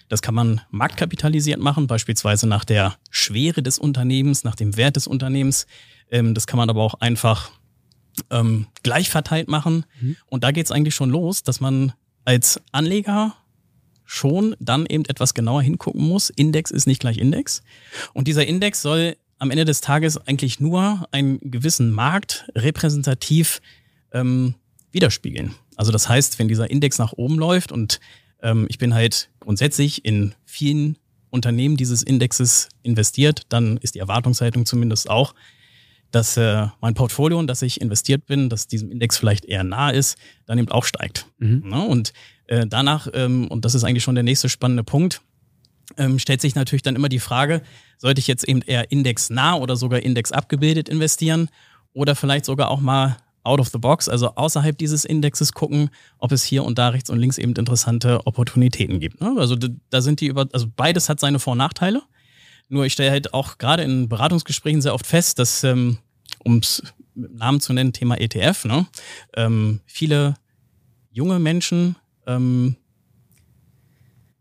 [0.09, 5.07] Das kann man marktkapitalisiert machen, beispielsweise nach der Schwere des Unternehmens, nach dem Wert des
[5.07, 5.67] Unternehmens.
[6.11, 7.51] Ähm, das kann man aber auch einfach
[8.31, 9.87] ähm, gleich verteilt machen.
[10.01, 10.17] Mhm.
[10.27, 11.93] Und da geht es eigentlich schon los, dass man
[12.25, 13.35] als Anleger
[14.13, 16.29] schon dann eben etwas genauer hingucken muss.
[16.29, 17.63] Index ist nicht gleich Index.
[18.13, 23.63] Und dieser Index soll am Ende des Tages eigentlich nur einen gewissen Markt repräsentativ
[24.13, 24.55] ähm,
[24.91, 25.55] widerspiegeln.
[25.77, 28.01] Also das heißt, wenn dieser Index nach oben läuft und
[28.43, 30.99] ähm, ich bin halt grundsätzlich in vielen
[31.31, 35.35] Unternehmen dieses Indexes investiert, dann ist die Erwartungshaltung zumindest auch,
[36.11, 39.89] dass äh, mein Portfolio, in das ich investiert bin, das diesem Index vielleicht eher nah
[39.89, 41.27] ist, dann eben auch steigt.
[41.39, 41.63] Mhm.
[41.67, 41.81] Ne?
[41.83, 42.13] Und
[42.53, 45.23] äh, danach, ähm, und das ist eigentlich schon der nächste spannende Punkt,
[45.97, 47.63] ähm, stellt sich natürlich dann immer die Frage,
[47.97, 51.49] sollte ich jetzt eben eher indexnah oder sogar indexabgebildet investieren
[51.95, 55.89] oder vielleicht sogar auch mal out of the box, also außerhalb dieses Indexes gucken,
[56.19, 59.23] ob es hier und da rechts und links eben interessante Opportunitäten gibt.
[59.23, 59.35] Ne?
[59.39, 62.03] Also da sind die über, also beides hat seine Vor- und Nachteile.
[62.69, 65.97] Nur ich stelle halt auch gerade in Beratungsgesprächen sehr oft fest, dass, ähm,
[66.45, 66.83] um es
[67.15, 68.87] mit Namen zu nennen, Thema ETF, ne,
[69.37, 70.35] ähm, viele
[71.11, 72.77] junge Menschen ähm,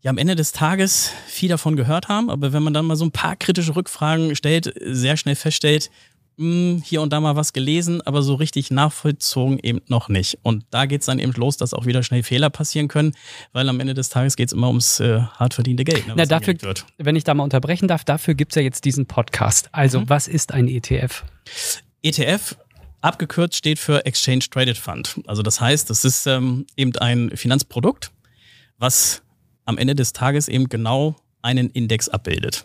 [0.02, 3.04] ja am Ende des Tages viel davon gehört haben, aber wenn man dann mal so
[3.04, 5.90] ein paar kritische Rückfragen stellt, sehr schnell feststellt,
[6.38, 10.38] hm, hier und da mal was gelesen, aber so richtig nachvollzogen eben noch nicht.
[10.42, 13.12] Und da geht es dann eben los, dass auch wieder schnell Fehler passieren können,
[13.52, 16.06] weil am Ende des Tages geht es immer ums äh, hart verdiente Geld.
[16.06, 16.54] Ne, Na, dafür,
[16.96, 19.68] wenn ich da mal unterbrechen darf, dafür gibt es ja jetzt diesen Podcast.
[19.72, 20.08] Also, mhm.
[20.08, 21.24] was ist ein ETF?
[22.02, 22.56] ETF
[23.02, 25.20] abgekürzt steht für Exchange Traded Fund.
[25.26, 28.10] Also das heißt, das ist ähm, eben ein Finanzprodukt,
[28.78, 29.22] was
[29.64, 32.64] am Ende des Tages eben genau einen Index abbildet.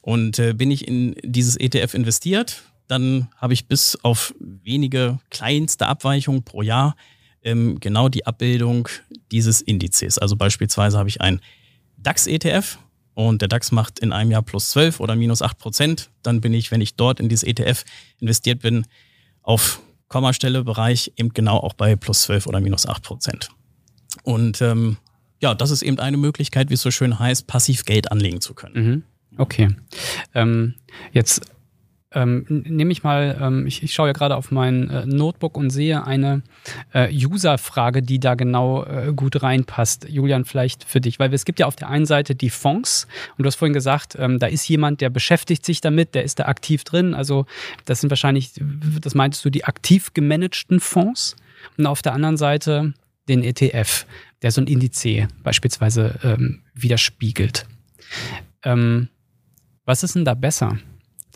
[0.00, 5.86] Und äh, bin ich in dieses ETF investiert, dann habe ich bis auf wenige kleinste
[5.86, 6.96] Abweichungen pro Jahr
[7.42, 8.88] ähm, genau die Abbildung
[9.30, 10.18] dieses Indizes.
[10.18, 11.40] Also beispielsweise habe ich ein
[11.98, 12.78] DAX-ETF
[13.14, 16.10] und der DAX macht in einem Jahr plus 12 oder minus 8 Prozent.
[16.22, 17.84] Dann bin ich, wenn ich dort in dieses ETF
[18.20, 18.86] investiert bin,
[19.48, 23.48] auf Kommastelle-Bereich eben genau auch bei plus 12 oder minus 8 Prozent.
[24.22, 24.98] Und ähm,
[25.40, 28.52] ja, das ist eben eine Möglichkeit, wie es so schön heißt, passiv Geld anlegen zu
[28.52, 28.74] können.
[28.74, 29.02] Mhm.
[29.38, 29.68] Okay.
[30.34, 30.74] Ähm,
[31.12, 31.40] jetzt
[32.12, 35.68] ähm, nehme ich mal, ähm, ich, ich, schaue ja gerade auf mein äh, Notebook und
[35.68, 36.42] sehe eine
[36.94, 40.08] äh, User-Frage, die da genau äh, gut reinpasst.
[40.08, 43.42] Julian, vielleicht für dich, weil es gibt ja auf der einen Seite die Fonds und
[43.42, 46.46] du hast vorhin gesagt, ähm, da ist jemand, der beschäftigt sich damit, der ist da
[46.46, 47.12] aktiv drin.
[47.12, 47.44] Also
[47.84, 48.52] das sind wahrscheinlich,
[49.00, 51.36] das meintest du, die aktiv gemanagten Fonds.
[51.76, 52.94] Und auf der anderen Seite
[53.28, 54.06] den ETF,
[54.40, 55.04] der so ein Indiz
[55.42, 57.66] beispielsweise ähm, widerspiegelt.
[58.62, 59.08] Ähm,
[59.84, 60.78] was ist denn da besser?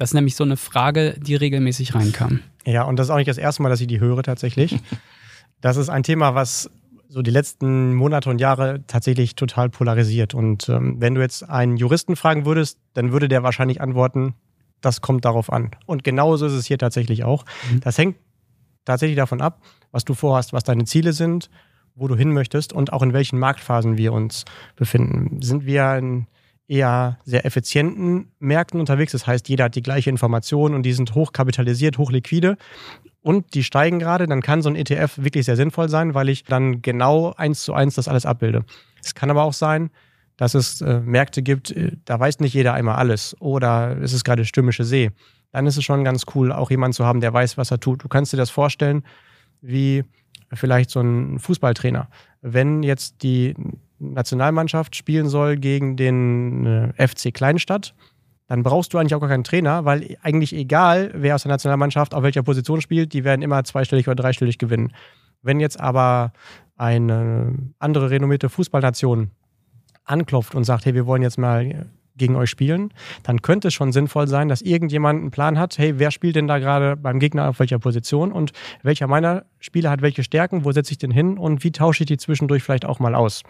[0.02, 2.40] Das ist nämlich so eine Frage, die regelmäßig reinkam.
[2.66, 4.80] Ja, und das ist auch nicht das erste Mal, dass ich die höre tatsächlich.
[5.60, 6.68] Das ist ein Thema, was
[7.08, 10.34] so die letzten Monate und Jahre tatsächlich total polarisiert.
[10.34, 14.34] Und ähm, wenn du jetzt einen Juristen fragen würdest, dann würde der wahrscheinlich antworten,
[14.80, 15.70] das kommt darauf an.
[15.86, 17.44] Und genauso ist es hier tatsächlich auch.
[17.70, 17.78] Mhm.
[17.78, 18.16] Das hängt
[18.84, 19.62] tatsächlich davon ab,
[19.92, 21.48] was du vorhast, was deine Ziele sind,
[21.94, 25.40] wo du hin möchtest und auch in welchen Marktphasen wir uns befinden.
[25.42, 26.26] Sind wir in
[26.68, 29.12] eher sehr effizienten Märkten unterwegs.
[29.12, 32.56] Das heißt, jeder hat die gleiche Information und die sind hochkapitalisiert, hochliquide
[33.22, 36.44] und die steigen gerade, dann kann so ein ETF wirklich sehr sinnvoll sein, weil ich
[36.44, 38.64] dann genau eins zu eins das alles abbilde.
[39.02, 39.90] Es kann aber auch sein,
[40.36, 44.24] dass es äh, Märkte gibt, äh, da weiß nicht jeder einmal alles oder es ist
[44.24, 45.10] gerade stürmische See.
[45.52, 48.02] Dann ist es schon ganz cool, auch jemanden zu haben, der weiß, was er tut.
[48.02, 49.04] Du kannst dir das vorstellen,
[49.60, 50.02] wie
[50.52, 52.08] vielleicht so ein Fußballtrainer.
[52.40, 53.54] Wenn jetzt die
[54.02, 57.94] Nationalmannschaft spielen soll gegen den äh, FC Kleinstadt,
[58.48, 62.14] dann brauchst du eigentlich auch gar keinen Trainer, weil eigentlich egal, wer aus der Nationalmannschaft
[62.14, 64.92] auf welcher Position spielt, die werden immer zweistellig oder dreistellig gewinnen.
[65.40, 66.32] Wenn jetzt aber
[66.76, 69.30] eine andere renommierte Fußballnation
[70.04, 73.92] anklopft und sagt, hey, wir wollen jetzt mal gegen euch spielen, dann könnte es schon
[73.92, 77.48] sinnvoll sein, dass irgendjemand einen Plan hat, hey, wer spielt denn da gerade beim Gegner
[77.48, 81.38] auf welcher Position und welcher meiner Spieler hat welche Stärken, wo setze ich den hin
[81.38, 83.42] und wie tausche ich die zwischendurch vielleicht auch mal aus.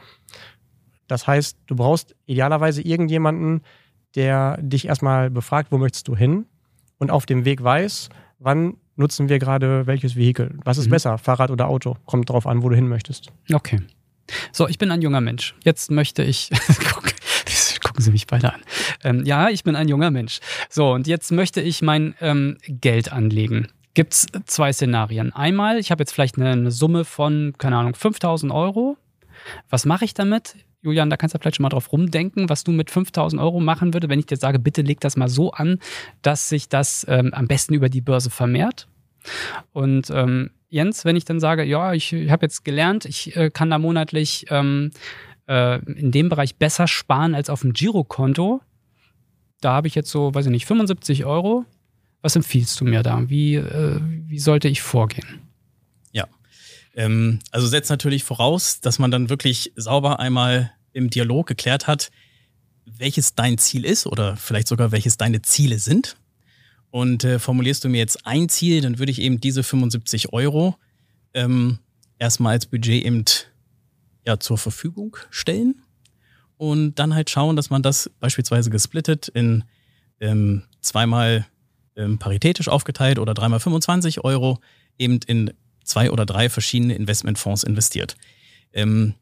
[1.09, 3.63] Das heißt, du brauchst idealerweise irgendjemanden,
[4.15, 6.47] der dich erstmal befragt, wo möchtest du hin
[6.99, 10.59] und auf dem Weg weiß, wann nutzen wir gerade welches Vehikel.
[10.65, 10.91] Was ist mhm.
[10.91, 11.97] besser, Fahrrad oder Auto?
[12.07, 13.33] Kommt darauf an, wo du hin möchtest.
[13.53, 13.81] Okay.
[14.53, 15.55] So, ich bin ein junger Mensch.
[15.65, 16.51] Jetzt möchte ich,
[17.93, 18.63] gucken Sie mich beide an.
[19.05, 20.41] Ähm, ja, ich bin ein junger Mensch.
[20.71, 23.69] So, und jetzt möchte ich mein ähm, Geld anlegen.
[23.93, 25.35] Gibt es zwei Szenarien.
[25.35, 28.97] Einmal, ich habe jetzt vielleicht eine, eine Summe von, keine Ahnung, 5000 Euro.
[29.69, 30.57] Was mache ich damit?
[30.81, 33.93] Julian, da kannst du vielleicht schon mal drauf rumdenken, was du mit 5000 Euro machen
[33.93, 35.79] würdest, wenn ich dir sage, bitte leg das mal so an,
[36.23, 38.89] dass sich das ähm, am besten über die Börse vermehrt.
[39.73, 43.51] Und ähm, Jens, wenn ich dann sage, ja, ich, ich habe jetzt gelernt, ich äh,
[43.51, 44.93] kann da monatlich ähm,
[45.47, 48.61] äh, in dem Bereich besser sparen als auf dem Girokonto,
[49.61, 51.65] da habe ich jetzt so, weiß ich nicht, 75 Euro.
[52.21, 53.29] Was empfiehlst du mir da?
[53.29, 55.41] Wie, äh, wie sollte ich vorgehen?
[56.95, 62.11] Ähm, also setzt natürlich voraus, dass man dann wirklich sauber einmal im Dialog geklärt hat,
[62.85, 66.17] welches dein Ziel ist oder vielleicht sogar welches deine Ziele sind.
[66.91, 70.77] Und äh, formulierst du mir jetzt ein Ziel, dann würde ich eben diese 75 Euro
[71.33, 71.79] ähm,
[72.19, 73.25] erstmal als Budget eben
[74.27, 75.83] ja, zur Verfügung stellen
[76.57, 79.65] und dann halt schauen, dass man das beispielsweise gesplittet in
[80.21, 81.47] ähm, zweimal
[81.97, 84.61] ähm, paritätisch aufgeteilt oder dreimal 25 Euro
[84.99, 85.53] eben in
[85.85, 88.17] zwei oder drei verschiedene Investmentfonds investiert.
[88.73, 89.15] Ähm,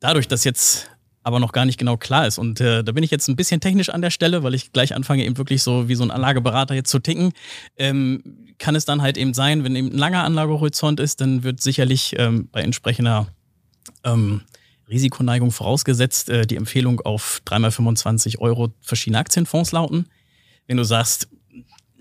[0.00, 0.90] dadurch, dass jetzt
[1.24, 2.38] aber noch gar nicht genau klar ist.
[2.38, 4.94] Und äh, da bin ich jetzt ein bisschen technisch an der Stelle, weil ich gleich
[4.94, 7.32] anfange, eben wirklich so wie so ein Anlageberater jetzt zu ticken.
[7.76, 11.62] Ähm, kann es dann halt eben sein, wenn eben ein langer Anlagehorizont ist, dann wird
[11.62, 13.26] sicherlich ähm, bei entsprechender
[14.04, 14.42] ähm,
[14.88, 20.06] Risikoneigung vorausgesetzt äh, die Empfehlung auf 3x25 Euro verschiedene Aktienfonds lauten.
[20.66, 21.28] Wenn du sagst,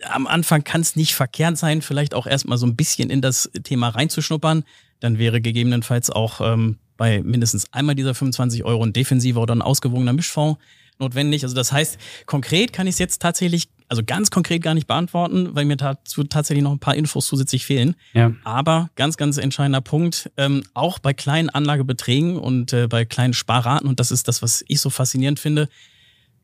[0.04, 3.50] am Anfang kann es nicht verkehrt sein, vielleicht auch erstmal so ein bisschen in das
[3.64, 4.64] Thema reinzuschnuppern.
[5.00, 9.62] Dann wäre gegebenenfalls auch ähm, bei mindestens einmal dieser 25 Euro ein defensiver oder ein
[9.62, 10.60] ausgewogener Mischfonds
[11.00, 11.44] notwendig.
[11.44, 15.56] Also das heißt, konkret kann ich es jetzt tatsächlich, also ganz konkret gar nicht beantworten,
[15.56, 17.96] weil mir dazu tatsächlich noch ein paar Infos zusätzlich fehlen.
[18.14, 18.32] Ja.
[18.44, 23.88] Aber ganz, ganz entscheidender Punkt, ähm, auch bei kleinen Anlagebeträgen und äh, bei kleinen Sparraten,
[23.88, 25.70] und das ist das, was ich so faszinierend finde,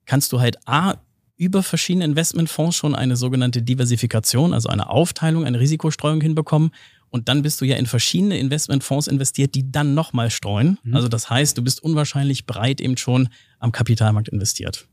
[0.05, 0.95] kannst du halt A,
[1.39, 6.71] über verschiedene Investmentfonds schon eine sogenannte Diversifikation, also eine Aufteilung, eine Risikostreuung hinbekommen.
[7.09, 10.77] Und dann bist du ja in verschiedene Investmentfonds investiert, die dann nochmal streuen.
[10.83, 10.95] Mhm.
[10.95, 14.87] Also das heißt, du bist unwahrscheinlich breit eben schon am Kapitalmarkt investiert.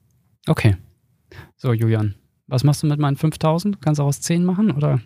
[0.46, 0.76] Okay.
[1.56, 2.14] So, Julian,
[2.46, 3.82] was machst du mit meinen 5000?
[3.82, 5.00] Kannst du auch aus 10 machen oder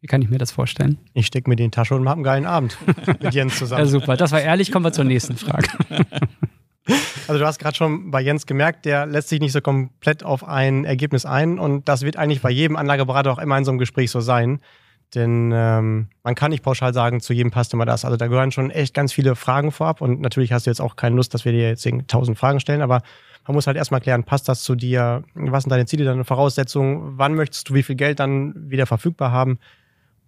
[0.00, 0.98] wie kann ich mir das vorstellen?
[1.14, 2.76] Ich stecke mir die in die Tasche und mache einen geilen Abend
[3.20, 3.84] mit Jens zusammen.
[3.84, 4.72] Ja, super, das war ehrlich.
[4.72, 5.68] Kommen wir zur nächsten Frage.
[7.28, 10.46] Also du hast gerade schon bei Jens gemerkt, der lässt sich nicht so komplett auf
[10.46, 13.78] ein Ergebnis ein und das wird eigentlich bei jedem Anlageberater auch immer in so einem
[13.78, 14.60] Gespräch so sein.
[15.14, 18.04] Denn ähm, man kann nicht pauschal sagen, zu jedem passt immer das.
[18.04, 20.96] Also da gehören schon echt ganz viele Fragen vorab und natürlich hast du jetzt auch
[20.96, 23.02] keine Lust, dass wir dir jetzt tausend Fragen stellen, aber
[23.46, 25.22] man muss halt erstmal klären, passt das zu dir?
[25.34, 27.16] Was sind deine Ziele, deine Voraussetzungen?
[27.16, 29.58] Wann möchtest du wie viel Geld dann wieder verfügbar haben?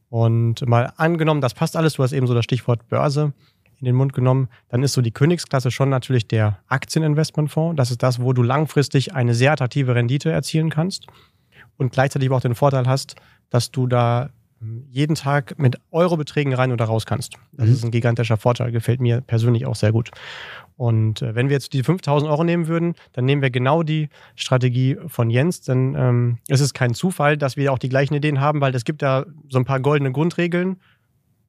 [0.08, 3.32] Und mal angenommen, das passt alles, du hast eben so das Stichwort Börse
[3.80, 7.76] in den Mund genommen, dann ist so die Königsklasse schon natürlich der Aktieninvestmentfonds.
[7.76, 11.06] Das ist das, wo du langfristig eine sehr attraktive Rendite erzielen kannst
[11.76, 13.16] und gleichzeitig auch den Vorteil hast,
[13.50, 14.30] dass du da
[14.90, 17.37] jeden Tag mit Eurobeträgen rein oder raus kannst.
[17.53, 17.73] Das mhm.
[17.73, 20.11] ist ein gigantischer Vorteil, gefällt mir persönlich auch sehr gut.
[20.77, 24.09] Und äh, wenn wir jetzt die 5000 Euro nehmen würden, dann nehmen wir genau die
[24.37, 28.40] Strategie von Jens, denn ähm, es ist kein Zufall, dass wir auch die gleichen Ideen
[28.40, 30.77] haben, weil es gibt da so ein paar goldene Grundregeln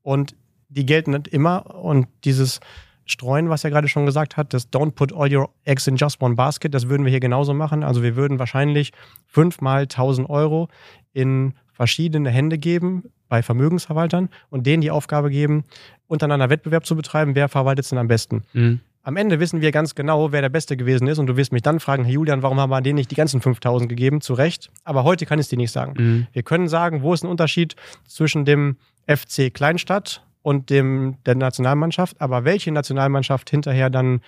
[0.03, 0.35] und
[0.69, 2.59] die gelten nicht immer und dieses
[3.05, 6.21] Streuen, was er gerade schon gesagt hat, das Don't put all your eggs in just
[6.21, 7.83] one basket, das würden wir hier genauso machen.
[7.83, 8.91] Also wir würden wahrscheinlich
[9.25, 10.69] fünfmal 1000 Euro
[11.11, 15.63] in verschiedene Hände geben bei Vermögensverwaltern und denen die Aufgabe geben,
[16.07, 18.43] untereinander Wettbewerb zu betreiben, wer verwaltet es denn am besten.
[18.51, 18.81] Mhm.
[19.01, 21.61] Am Ende wissen wir ganz genau, wer der Beste gewesen ist und du wirst mich
[21.61, 24.19] dann fragen, Herr Julian, warum haben wir denen nicht die ganzen 5000 gegeben?
[24.19, 24.69] Zu Recht.
[24.83, 25.93] Aber heute kann ich es dir nicht sagen.
[25.97, 26.27] Mhm.
[26.33, 28.75] Wir können sagen, wo ist ein Unterschied zwischen dem
[29.07, 32.19] FC Kleinstadt und dem, der Nationalmannschaft.
[32.19, 34.19] Aber welche Nationalmannschaft hinterher dann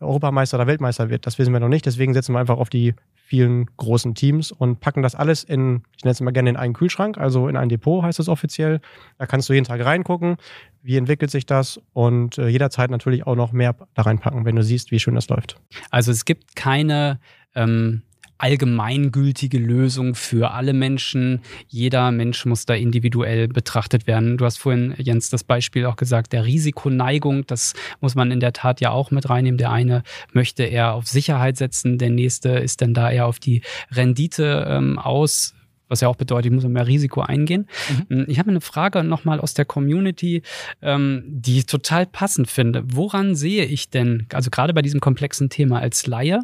[0.00, 1.86] Europameister oder Weltmeister wird, das wissen wir noch nicht.
[1.86, 2.94] Deswegen setzen wir einfach auf die
[3.26, 6.74] vielen großen Teams und packen das alles in, ich nenne es immer gerne in einen
[6.74, 8.80] Kühlschrank, also in ein Depot heißt es offiziell.
[9.18, 10.36] Da kannst du jeden Tag reingucken,
[10.82, 14.62] wie entwickelt sich das und äh, jederzeit natürlich auch noch mehr da reinpacken, wenn du
[14.62, 15.60] siehst, wie schön das läuft.
[15.90, 17.18] Also es gibt keine
[17.56, 18.02] ähm,
[18.38, 21.40] allgemeingültige Lösung für alle Menschen.
[21.68, 24.36] Jeder Mensch muss da individuell betrachtet werden.
[24.36, 28.52] Du hast vorhin, Jens, das Beispiel auch gesagt, der Risikoneigung, das muss man in der
[28.52, 29.58] Tat ja auch mit reinnehmen.
[29.58, 33.62] Der eine möchte eher auf Sicherheit setzen, der nächste ist dann da eher auf die
[33.90, 35.54] Rendite ähm, aus
[35.88, 37.68] was ja auch bedeutet, ich muss mehr Risiko eingehen.
[38.08, 38.24] Mhm.
[38.28, 40.42] Ich habe eine Frage nochmal aus der Community,
[40.82, 42.82] ähm, die ich total passend finde.
[42.86, 46.40] Woran sehe ich denn, also gerade bei diesem komplexen Thema als Laie,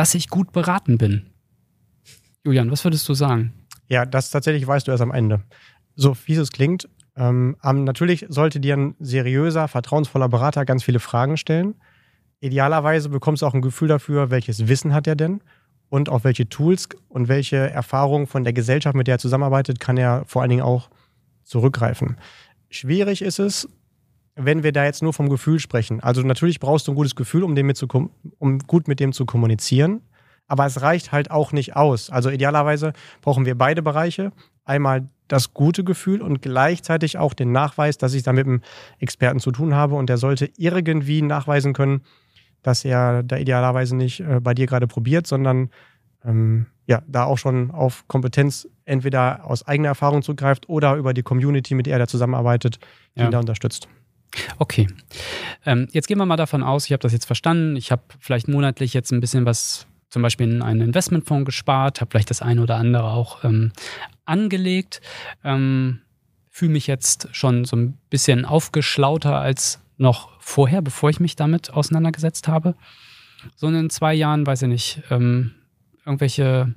[0.00, 1.26] dass ich gut beraten bin.
[2.42, 3.52] Julian, was würdest du sagen?
[3.86, 5.42] Ja, das tatsächlich weißt du erst am Ende.
[5.94, 6.88] So fies es klingt.
[7.16, 11.74] Ähm, natürlich sollte dir ein seriöser, vertrauensvoller Berater ganz viele Fragen stellen.
[12.40, 15.42] Idealerweise bekommst du auch ein Gefühl dafür, welches Wissen hat er denn
[15.90, 19.98] und auf welche Tools und welche Erfahrungen von der Gesellschaft, mit der er zusammenarbeitet, kann
[19.98, 20.88] er vor allen Dingen auch
[21.44, 22.16] zurückgreifen.
[22.70, 23.68] Schwierig ist es,
[24.44, 26.00] wenn wir da jetzt nur vom Gefühl sprechen.
[26.00, 27.86] Also natürlich brauchst du ein gutes Gefühl, um, dem mit zu,
[28.38, 30.02] um gut mit dem zu kommunizieren.
[30.46, 32.10] Aber es reicht halt auch nicht aus.
[32.10, 34.32] Also idealerweise brauchen wir beide Bereiche.
[34.64, 38.62] Einmal das gute Gefühl und gleichzeitig auch den Nachweis, dass ich da mit einem
[38.98, 42.02] Experten zu tun habe und der sollte irgendwie nachweisen können,
[42.62, 45.70] dass er da idealerweise nicht äh, bei dir gerade probiert, sondern
[46.24, 51.22] ähm, ja, da auch schon auf Kompetenz entweder aus eigener Erfahrung zugreift oder über die
[51.22, 52.80] Community, mit der er da zusammenarbeitet,
[53.14, 53.26] die ja.
[53.26, 53.88] ihn da unterstützt.
[54.58, 54.88] Okay.
[55.66, 57.76] Ähm, jetzt gehen wir mal davon aus, ich habe das jetzt verstanden.
[57.76, 62.10] Ich habe vielleicht monatlich jetzt ein bisschen was, zum Beispiel in einen Investmentfonds gespart, habe
[62.10, 63.72] vielleicht das eine oder andere auch ähm,
[64.24, 65.00] angelegt.
[65.44, 66.00] Ähm,
[66.48, 71.72] Fühle mich jetzt schon so ein bisschen aufgeschlauter als noch vorher, bevor ich mich damit
[71.72, 72.74] auseinandergesetzt habe.
[73.56, 75.52] So in zwei Jahren, weiß ich nicht, ähm,
[76.04, 76.74] irgendwelche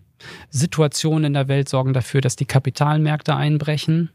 [0.49, 4.09] Situationen in der Welt sorgen dafür, dass die Kapitalmärkte einbrechen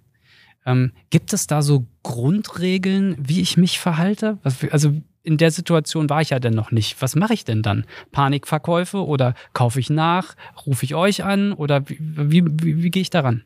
[0.66, 4.38] ähm, gibt es da so Grundregeln, wie ich mich verhalte?
[4.70, 7.00] Also in der Situation war ich ja denn noch nicht.
[7.02, 7.84] Was mache ich denn dann?
[8.12, 10.34] Panikverkäufe oder kaufe ich nach?
[10.66, 13.44] Rufe ich euch an oder wie, wie, wie, wie gehe ich daran?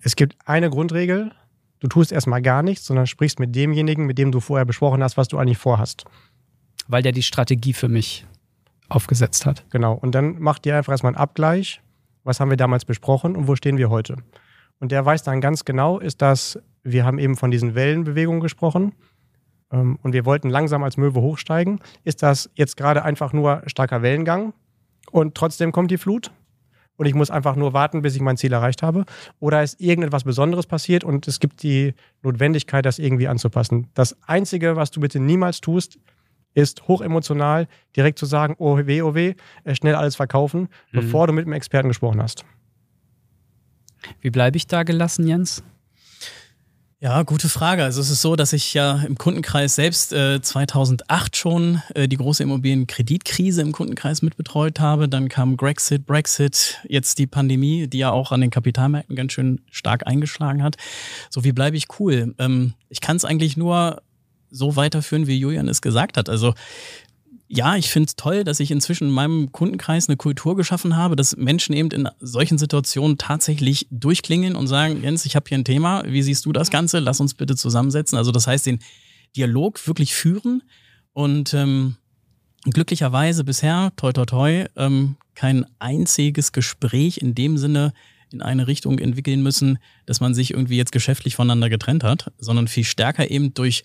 [0.00, 1.32] Es gibt eine Grundregel.
[1.80, 5.16] Du tust erstmal gar nichts, sondern sprichst mit demjenigen, mit dem du vorher besprochen hast,
[5.16, 6.04] was du eigentlich vorhast.
[6.86, 8.26] Weil der die Strategie für mich
[8.88, 9.64] aufgesetzt hat.
[9.70, 9.94] Genau.
[9.94, 11.82] Und dann macht dir einfach erstmal einen Abgleich.
[12.24, 14.16] Was haben wir damals besprochen und wo stehen wir heute?
[14.80, 18.92] Und der weiß dann ganz genau, ist das, wir haben eben von diesen Wellenbewegungen gesprochen
[19.72, 21.80] ähm, und wir wollten langsam als Möwe hochsteigen.
[22.04, 24.52] Ist das jetzt gerade einfach nur starker Wellengang
[25.10, 26.30] und trotzdem kommt die Flut?
[26.96, 29.04] Und ich muss einfach nur warten, bis ich mein Ziel erreicht habe?
[29.38, 33.86] Oder ist irgendetwas Besonderes passiert und es gibt die Notwendigkeit, das irgendwie anzupassen?
[33.94, 36.00] Das Einzige, was du bitte niemals tust,
[36.54, 40.66] ist hochemotional direkt zu sagen, oh weh, oh weh, äh, schnell alles verkaufen, mhm.
[40.90, 42.44] bevor du mit einem Experten gesprochen hast.
[44.20, 45.62] Wie bleibe ich da gelassen, Jens?
[47.00, 47.84] Ja, gute Frage.
[47.84, 52.16] Also es ist so, dass ich ja im Kundenkreis selbst äh, 2008 schon äh, die
[52.16, 55.08] große Immobilienkreditkrise im Kundenkreis mitbetreut habe.
[55.08, 59.60] Dann kam Grexit, Brexit, jetzt die Pandemie, die ja auch an den Kapitalmärkten ganz schön
[59.70, 60.74] stark eingeschlagen hat.
[61.30, 62.34] So, wie bleibe ich cool?
[62.36, 64.02] Ähm, ich kann es eigentlich nur
[64.50, 66.28] so weiterführen, wie Julian es gesagt hat.
[66.28, 66.54] Also
[67.48, 71.16] ja, ich finde es toll, dass ich inzwischen in meinem Kundenkreis eine Kultur geschaffen habe,
[71.16, 75.64] dass Menschen eben in solchen Situationen tatsächlich durchklingeln und sagen, Jens, ich habe hier ein
[75.64, 76.98] Thema, wie siehst du das Ganze?
[76.98, 78.18] Lass uns bitte zusammensetzen.
[78.18, 78.80] Also das heißt, den
[79.34, 80.62] Dialog wirklich führen
[81.14, 81.96] und ähm,
[82.64, 87.94] glücklicherweise bisher, toi toi toi, ähm, kein einziges Gespräch in dem Sinne
[88.30, 92.68] in eine Richtung entwickeln müssen, dass man sich irgendwie jetzt geschäftlich voneinander getrennt hat, sondern
[92.68, 93.84] viel stärker eben durch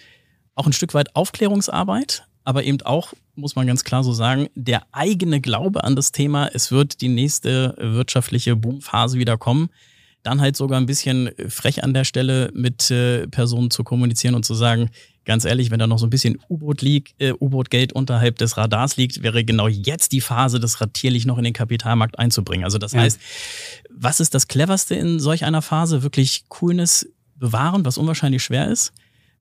[0.55, 4.84] auch ein Stück weit Aufklärungsarbeit, aber eben auch, muss man ganz klar so sagen, der
[4.91, 9.70] eigene Glaube an das Thema, es wird die nächste wirtschaftliche Boomphase wieder kommen,
[10.24, 14.46] dann halt sogar ein bisschen frech an der Stelle mit äh, Personen zu kommunizieren und
[14.46, 14.89] zu sagen,
[15.26, 18.98] ganz ehrlich, wenn da noch so ein bisschen U-Boot liegt, äh, U-Boot-Geld unterhalb des Radars
[18.98, 22.64] liegt, wäre genau jetzt die Phase, das ratierlich noch in den Kapitalmarkt einzubringen.
[22.64, 23.02] Also das ja.
[23.02, 23.20] heißt,
[23.89, 26.04] was ist das cleverste in solch einer Phase?
[26.04, 28.94] Wirklich Coolness bewahren, was unwahrscheinlich schwer ist,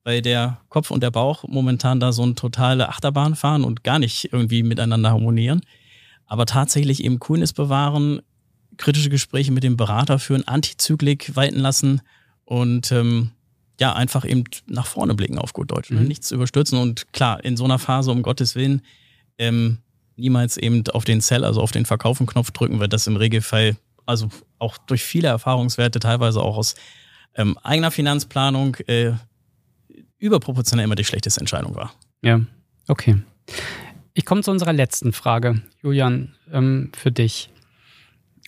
[0.05, 3.99] weil der Kopf und der Bauch momentan da so eine totale Achterbahn fahren und gar
[3.99, 5.63] nicht irgendwie miteinander harmonieren.
[6.27, 8.23] Aber tatsächlich eben Coolness bewahren,
[8.77, 12.01] kritische Gespräche mit dem Berater führen, Antizyklik walten lassen
[12.45, 13.31] und ähm,
[13.81, 15.91] ja, einfach eben nach vorne blicken auf gut Deutsch.
[15.91, 16.01] Ne?
[16.01, 16.09] Mhm.
[16.09, 18.83] Nichts überstürzen und klar, in so einer Phase, um Gottes Willen,
[19.39, 19.79] ähm,
[20.17, 23.77] niemals eben auf den Sell, also auf den Verkaufen-Knopf drücken, weil das im Regelfall,
[24.07, 24.29] also
[24.59, 26.75] auch durch viele Erfahrungswerte, teilweise auch aus
[27.35, 29.13] ähm, eigener Finanzplanung, äh,
[30.23, 31.93] überproportional immer die schlechteste Entscheidung war.
[32.23, 32.41] Ja,
[32.89, 33.17] okay.
[34.15, 37.51] Ich komme zu unserer letzten Frage, Julian, ähm, für dich.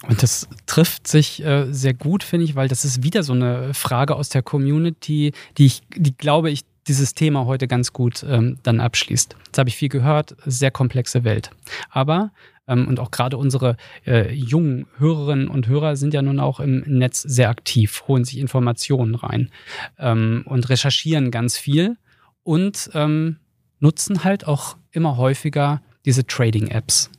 [0.08, 3.74] Und das trifft sich äh, sehr gut, finde ich, weil das ist wieder so eine
[3.74, 8.58] Frage aus der Community, die ich, die glaube ich, dieses Thema heute ganz gut ähm,
[8.62, 9.36] dann abschließt.
[9.46, 11.50] Jetzt habe ich viel gehört, sehr komplexe Welt.
[11.90, 12.30] Aber,
[12.66, 16.80] ähm, und auch gerade unsere äh, jungen Hörerinnen und Hörer sind ja nun auch im
[16.86, 19.50] Netz sehr aktiv, holen sich Informationen rein
[19.98, 21.96] ähm, und recherchieren ganz viel
[22.42, 23.36] und ähm,
[23.80, 27.10] nutzen halt auch immer häufiger diese Trading-Apps.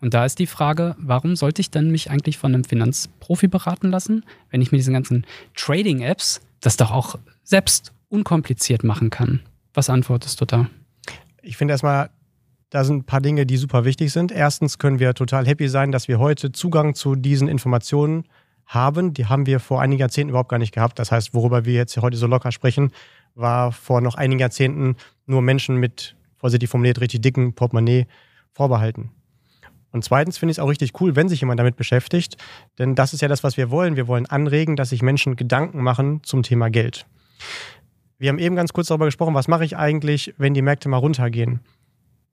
[0.00, 3.90] Und da ist die Frage, warum sollte ich dann mich eigentlich von einem Finanzprofi beraten
[3.90, 9.40] lassen, wenn ich mit diesen ganzen Trading-Apps das doch auch selbst unkompliziert machen kann?
[9.72, 10.68] Was antwortest du da?
[11.42, 12.10] Ich finde erstmal,
[12.74, 14.32] da sind ein paar Dinge, die super wichtig sind.
[14.32, 18.24] Erstens können wir total happy sein, dass wir heute Zugang zu diesen Informationen
[18.66, 19.14] haben.
[19.14, 20.98] Die haben wir vor einigen Jahrzehnten überhaupt gar nicht gehabt.
[20.98, 22.90] Das heißt, worüber wir jetzt heute so locker sprechen,
[23.36, 28.08] war vor noch einigen Jahrzehnten nur Menschen mit, vorsichtig formuliert, richtig dicken Portemonnaie
[28.50, 29.12] vorbehalten.
[29.92, 32.38] Und zweitens finde ich es auch richtig cool, wenn sich jemand damit beschäftigt,
[32.80, 33.94] denn das ist ja das, was wir wollen.
[33.94, 37.06] Wir wollen anregen, dass sich Menschen Gedanken machen zum Thema Geld.
[38.18, 40.96] Wir haben eben ganz kurz darüber gesprochen, was mache ich eigentlich, wenn die Märkte mal
[40.96, 41.60] runtergehen.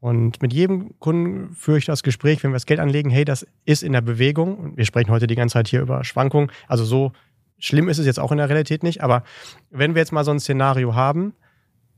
[0.01, 3.45] Und mit jedem Kunden führe ich das Gespräch, wenn wir das Geld anlegen, hey, das
[3.65, 4.57] ist in der Bewegung.
[4.57, 6.51] Und wir sprechen heute die ganze Zeit hier über Schwankungen.
[6.67, 7.11] Also so
[7.59, 9.03] schlimm ist es jetzt auch in der Realität nicht.
[9.03, 9.23] Aber
[9.69, 11.33] wenn wir jetzt mal so ein Szenario haben,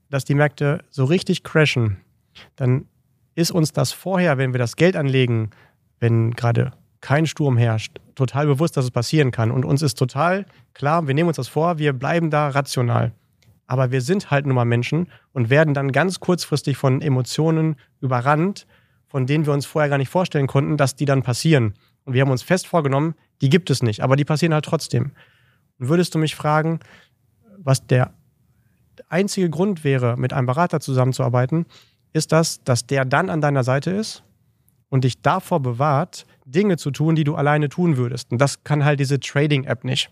[0.10, 1.98] dass die Märkte so richtig crashen,
[2.58, 2.86] dann
[3.36, 5.52] ist uns das vorher, wenn wir das Geld anlegen,
[6.02, 9.50] wenn gerade kein Sturm herrscht, total bewusst, dass es passieren kann.
[9.50, 13.14] Und uns ist total klar, wir nehmen uns das vor, wir bleiben da rational.
[13.68, 18.68] Aber wir sind halt nun mal Menschen und werden dann ganz kurzfristig von Emotionen überrannt,
[19.08, 21.74] von denen wir uns vorher gar nicht vorstellen konnten, dass die dann passieren.
[22.06, 25.12] Und wir haben uns fest vorgenommen, die gibt es nicht, aber die passieren halt trotzdem.
[25.80, 26.80] Und würdest du mich fragen,
[27.58, 28.14] was der
[29.10, 31.66] einzige Grund wäre, mit einem Berater zusammenzuarbeiten,
[32.14, 34.24] ist das, dass der dann an deiner Seite ist
[34.90, 38.32] und dich davor bewahrt, Dinge zu tun, die du alleine tun würdest.
[38.32, 40.12] Und das kann halt diese Trading-App nicht.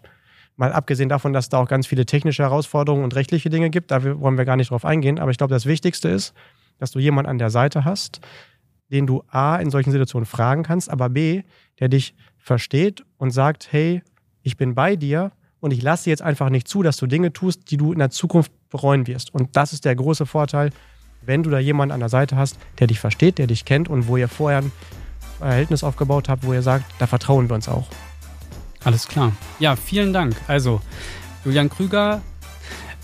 [0.58, 4.04] Mal abgesehen davon, dass da auch ganz viele technische Herausforderungen und rechtliche Dinge gibt, da
[4.20, 5.20] wollen wir gar nicht drauf eingehen.
[5.20, 6.34] Aber ich glaube, das Wichtigste ist,
[6.78, 8.22] dass du jemanden an der Seite hast,
[8.92, 11.44] den du A in solchen Situationen fragen kannst, aber B,
[11.80, 14.02] der dich versteht und sagt, hey,
[14.44, 17.72] ich bin bei dir und ich lasse jetzt einfach nicht zu, dass du Dinge tust,
[17.72, 19.34] die du in der Zukunft bereuen wirst.
[19.34, 20.72] Und das ist der große Vorteil,
[21.22, 24.08] wenn du da jemanden an der Seite hast, der dich versteht, der dich kennt und
[24.08, 24.72] wo ihr vorher ein
[25.38, 27.88] Verhältnis aufgebaut habt, wo ihr sagt, da vertrauen wir uns auch.
[28.84, 29.32] Alles klar.
[29.60, 30.36] Ja, vielen Dank.
[30.48, 30.82] Also,
[31.46, 32.22] Julian Krüger,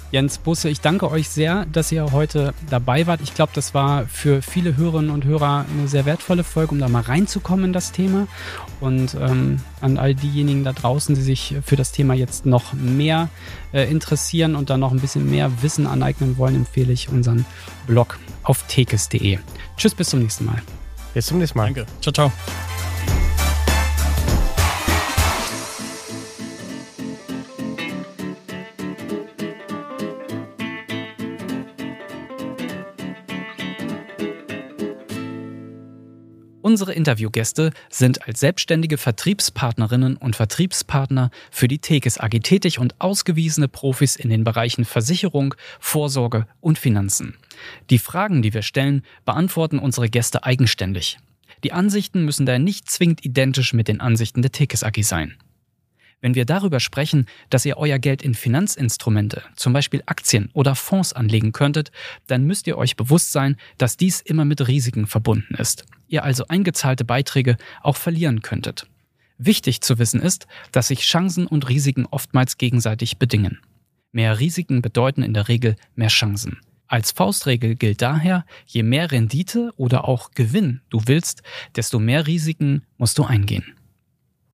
[0.09, 3.19] Jens Busse, ich danke euch sehr, dass ihr heute dabei wart.
[3.21, 6.87] Ich glaube, das war für viele Hörerinnen und Hörer eine sehr wertvolle Folge, um da
[6.87, 8.27] mal reinzukommen in das Thema.
[8.79, 13.27] Und ähm, an all diejenigen da draußen, die sich für das Thema jetzt noch mehr
[13.73, 17.45] äh, interessieren und dann noch ein bisschen mehr Wissen aneignen wollen, empfehle ich unseren
[17.85, 19.39] Blog auf tekes.de.
[19.75, 20.61] Tschüss, bis zum nächsten Mal.
[21.13, 21.65] Bis zum nächsten Mal.
[21.65, 21.85] Danke.
[22.01, 22.31] Ciao, ciao.
[36.77, 43.67] Unsere Interviewgäste sind als selbstständige Vertriebspartnerinnen und Vertriebspartner für die Tekes AG tätig und ausgewiesene
[43.67, 47.35] Profis in den Bereichen Versicherung, Vorsorge und Finanzen.
[47.89, 51.17] Die Fragen, die wir stellen, beantworten unsere Gäste eigenständig.
[51.63, 55.33] Die Ansichten müssen daher nicht zwingend identisch mit den Ansichten der Tekes AG sein.
[56.19, 61.13] Wenn wir darüber sprechen, dass ihr euer Geld in Finanzinstrumente, zum Beispiel Aktien oder Fonds
[61.13, 61.91] anlegen könntet,
[62.25, 65.85] dann müsst ihr euch bewusst sein, dass dies immer mit Risiken verbunden ist.
[66.07, 68.87] Ihr also eingezahlte Beiträge auch verlieren könntet.
[69.37, 73.59] Wichtig zu wissen ist, dass sich Chancen und Risiken oftmals gegenseitig bedingen.
[74.11, 76.59] Mehr Risiken bedeuten in der Regel mehr Chancen.
[76.87, 81.43] Als Faustregel gilt daher, je mehr Rendite oder auch Gewinn du willst,
[81.75, 83.76] desto mehr Risiken musst du eingehen.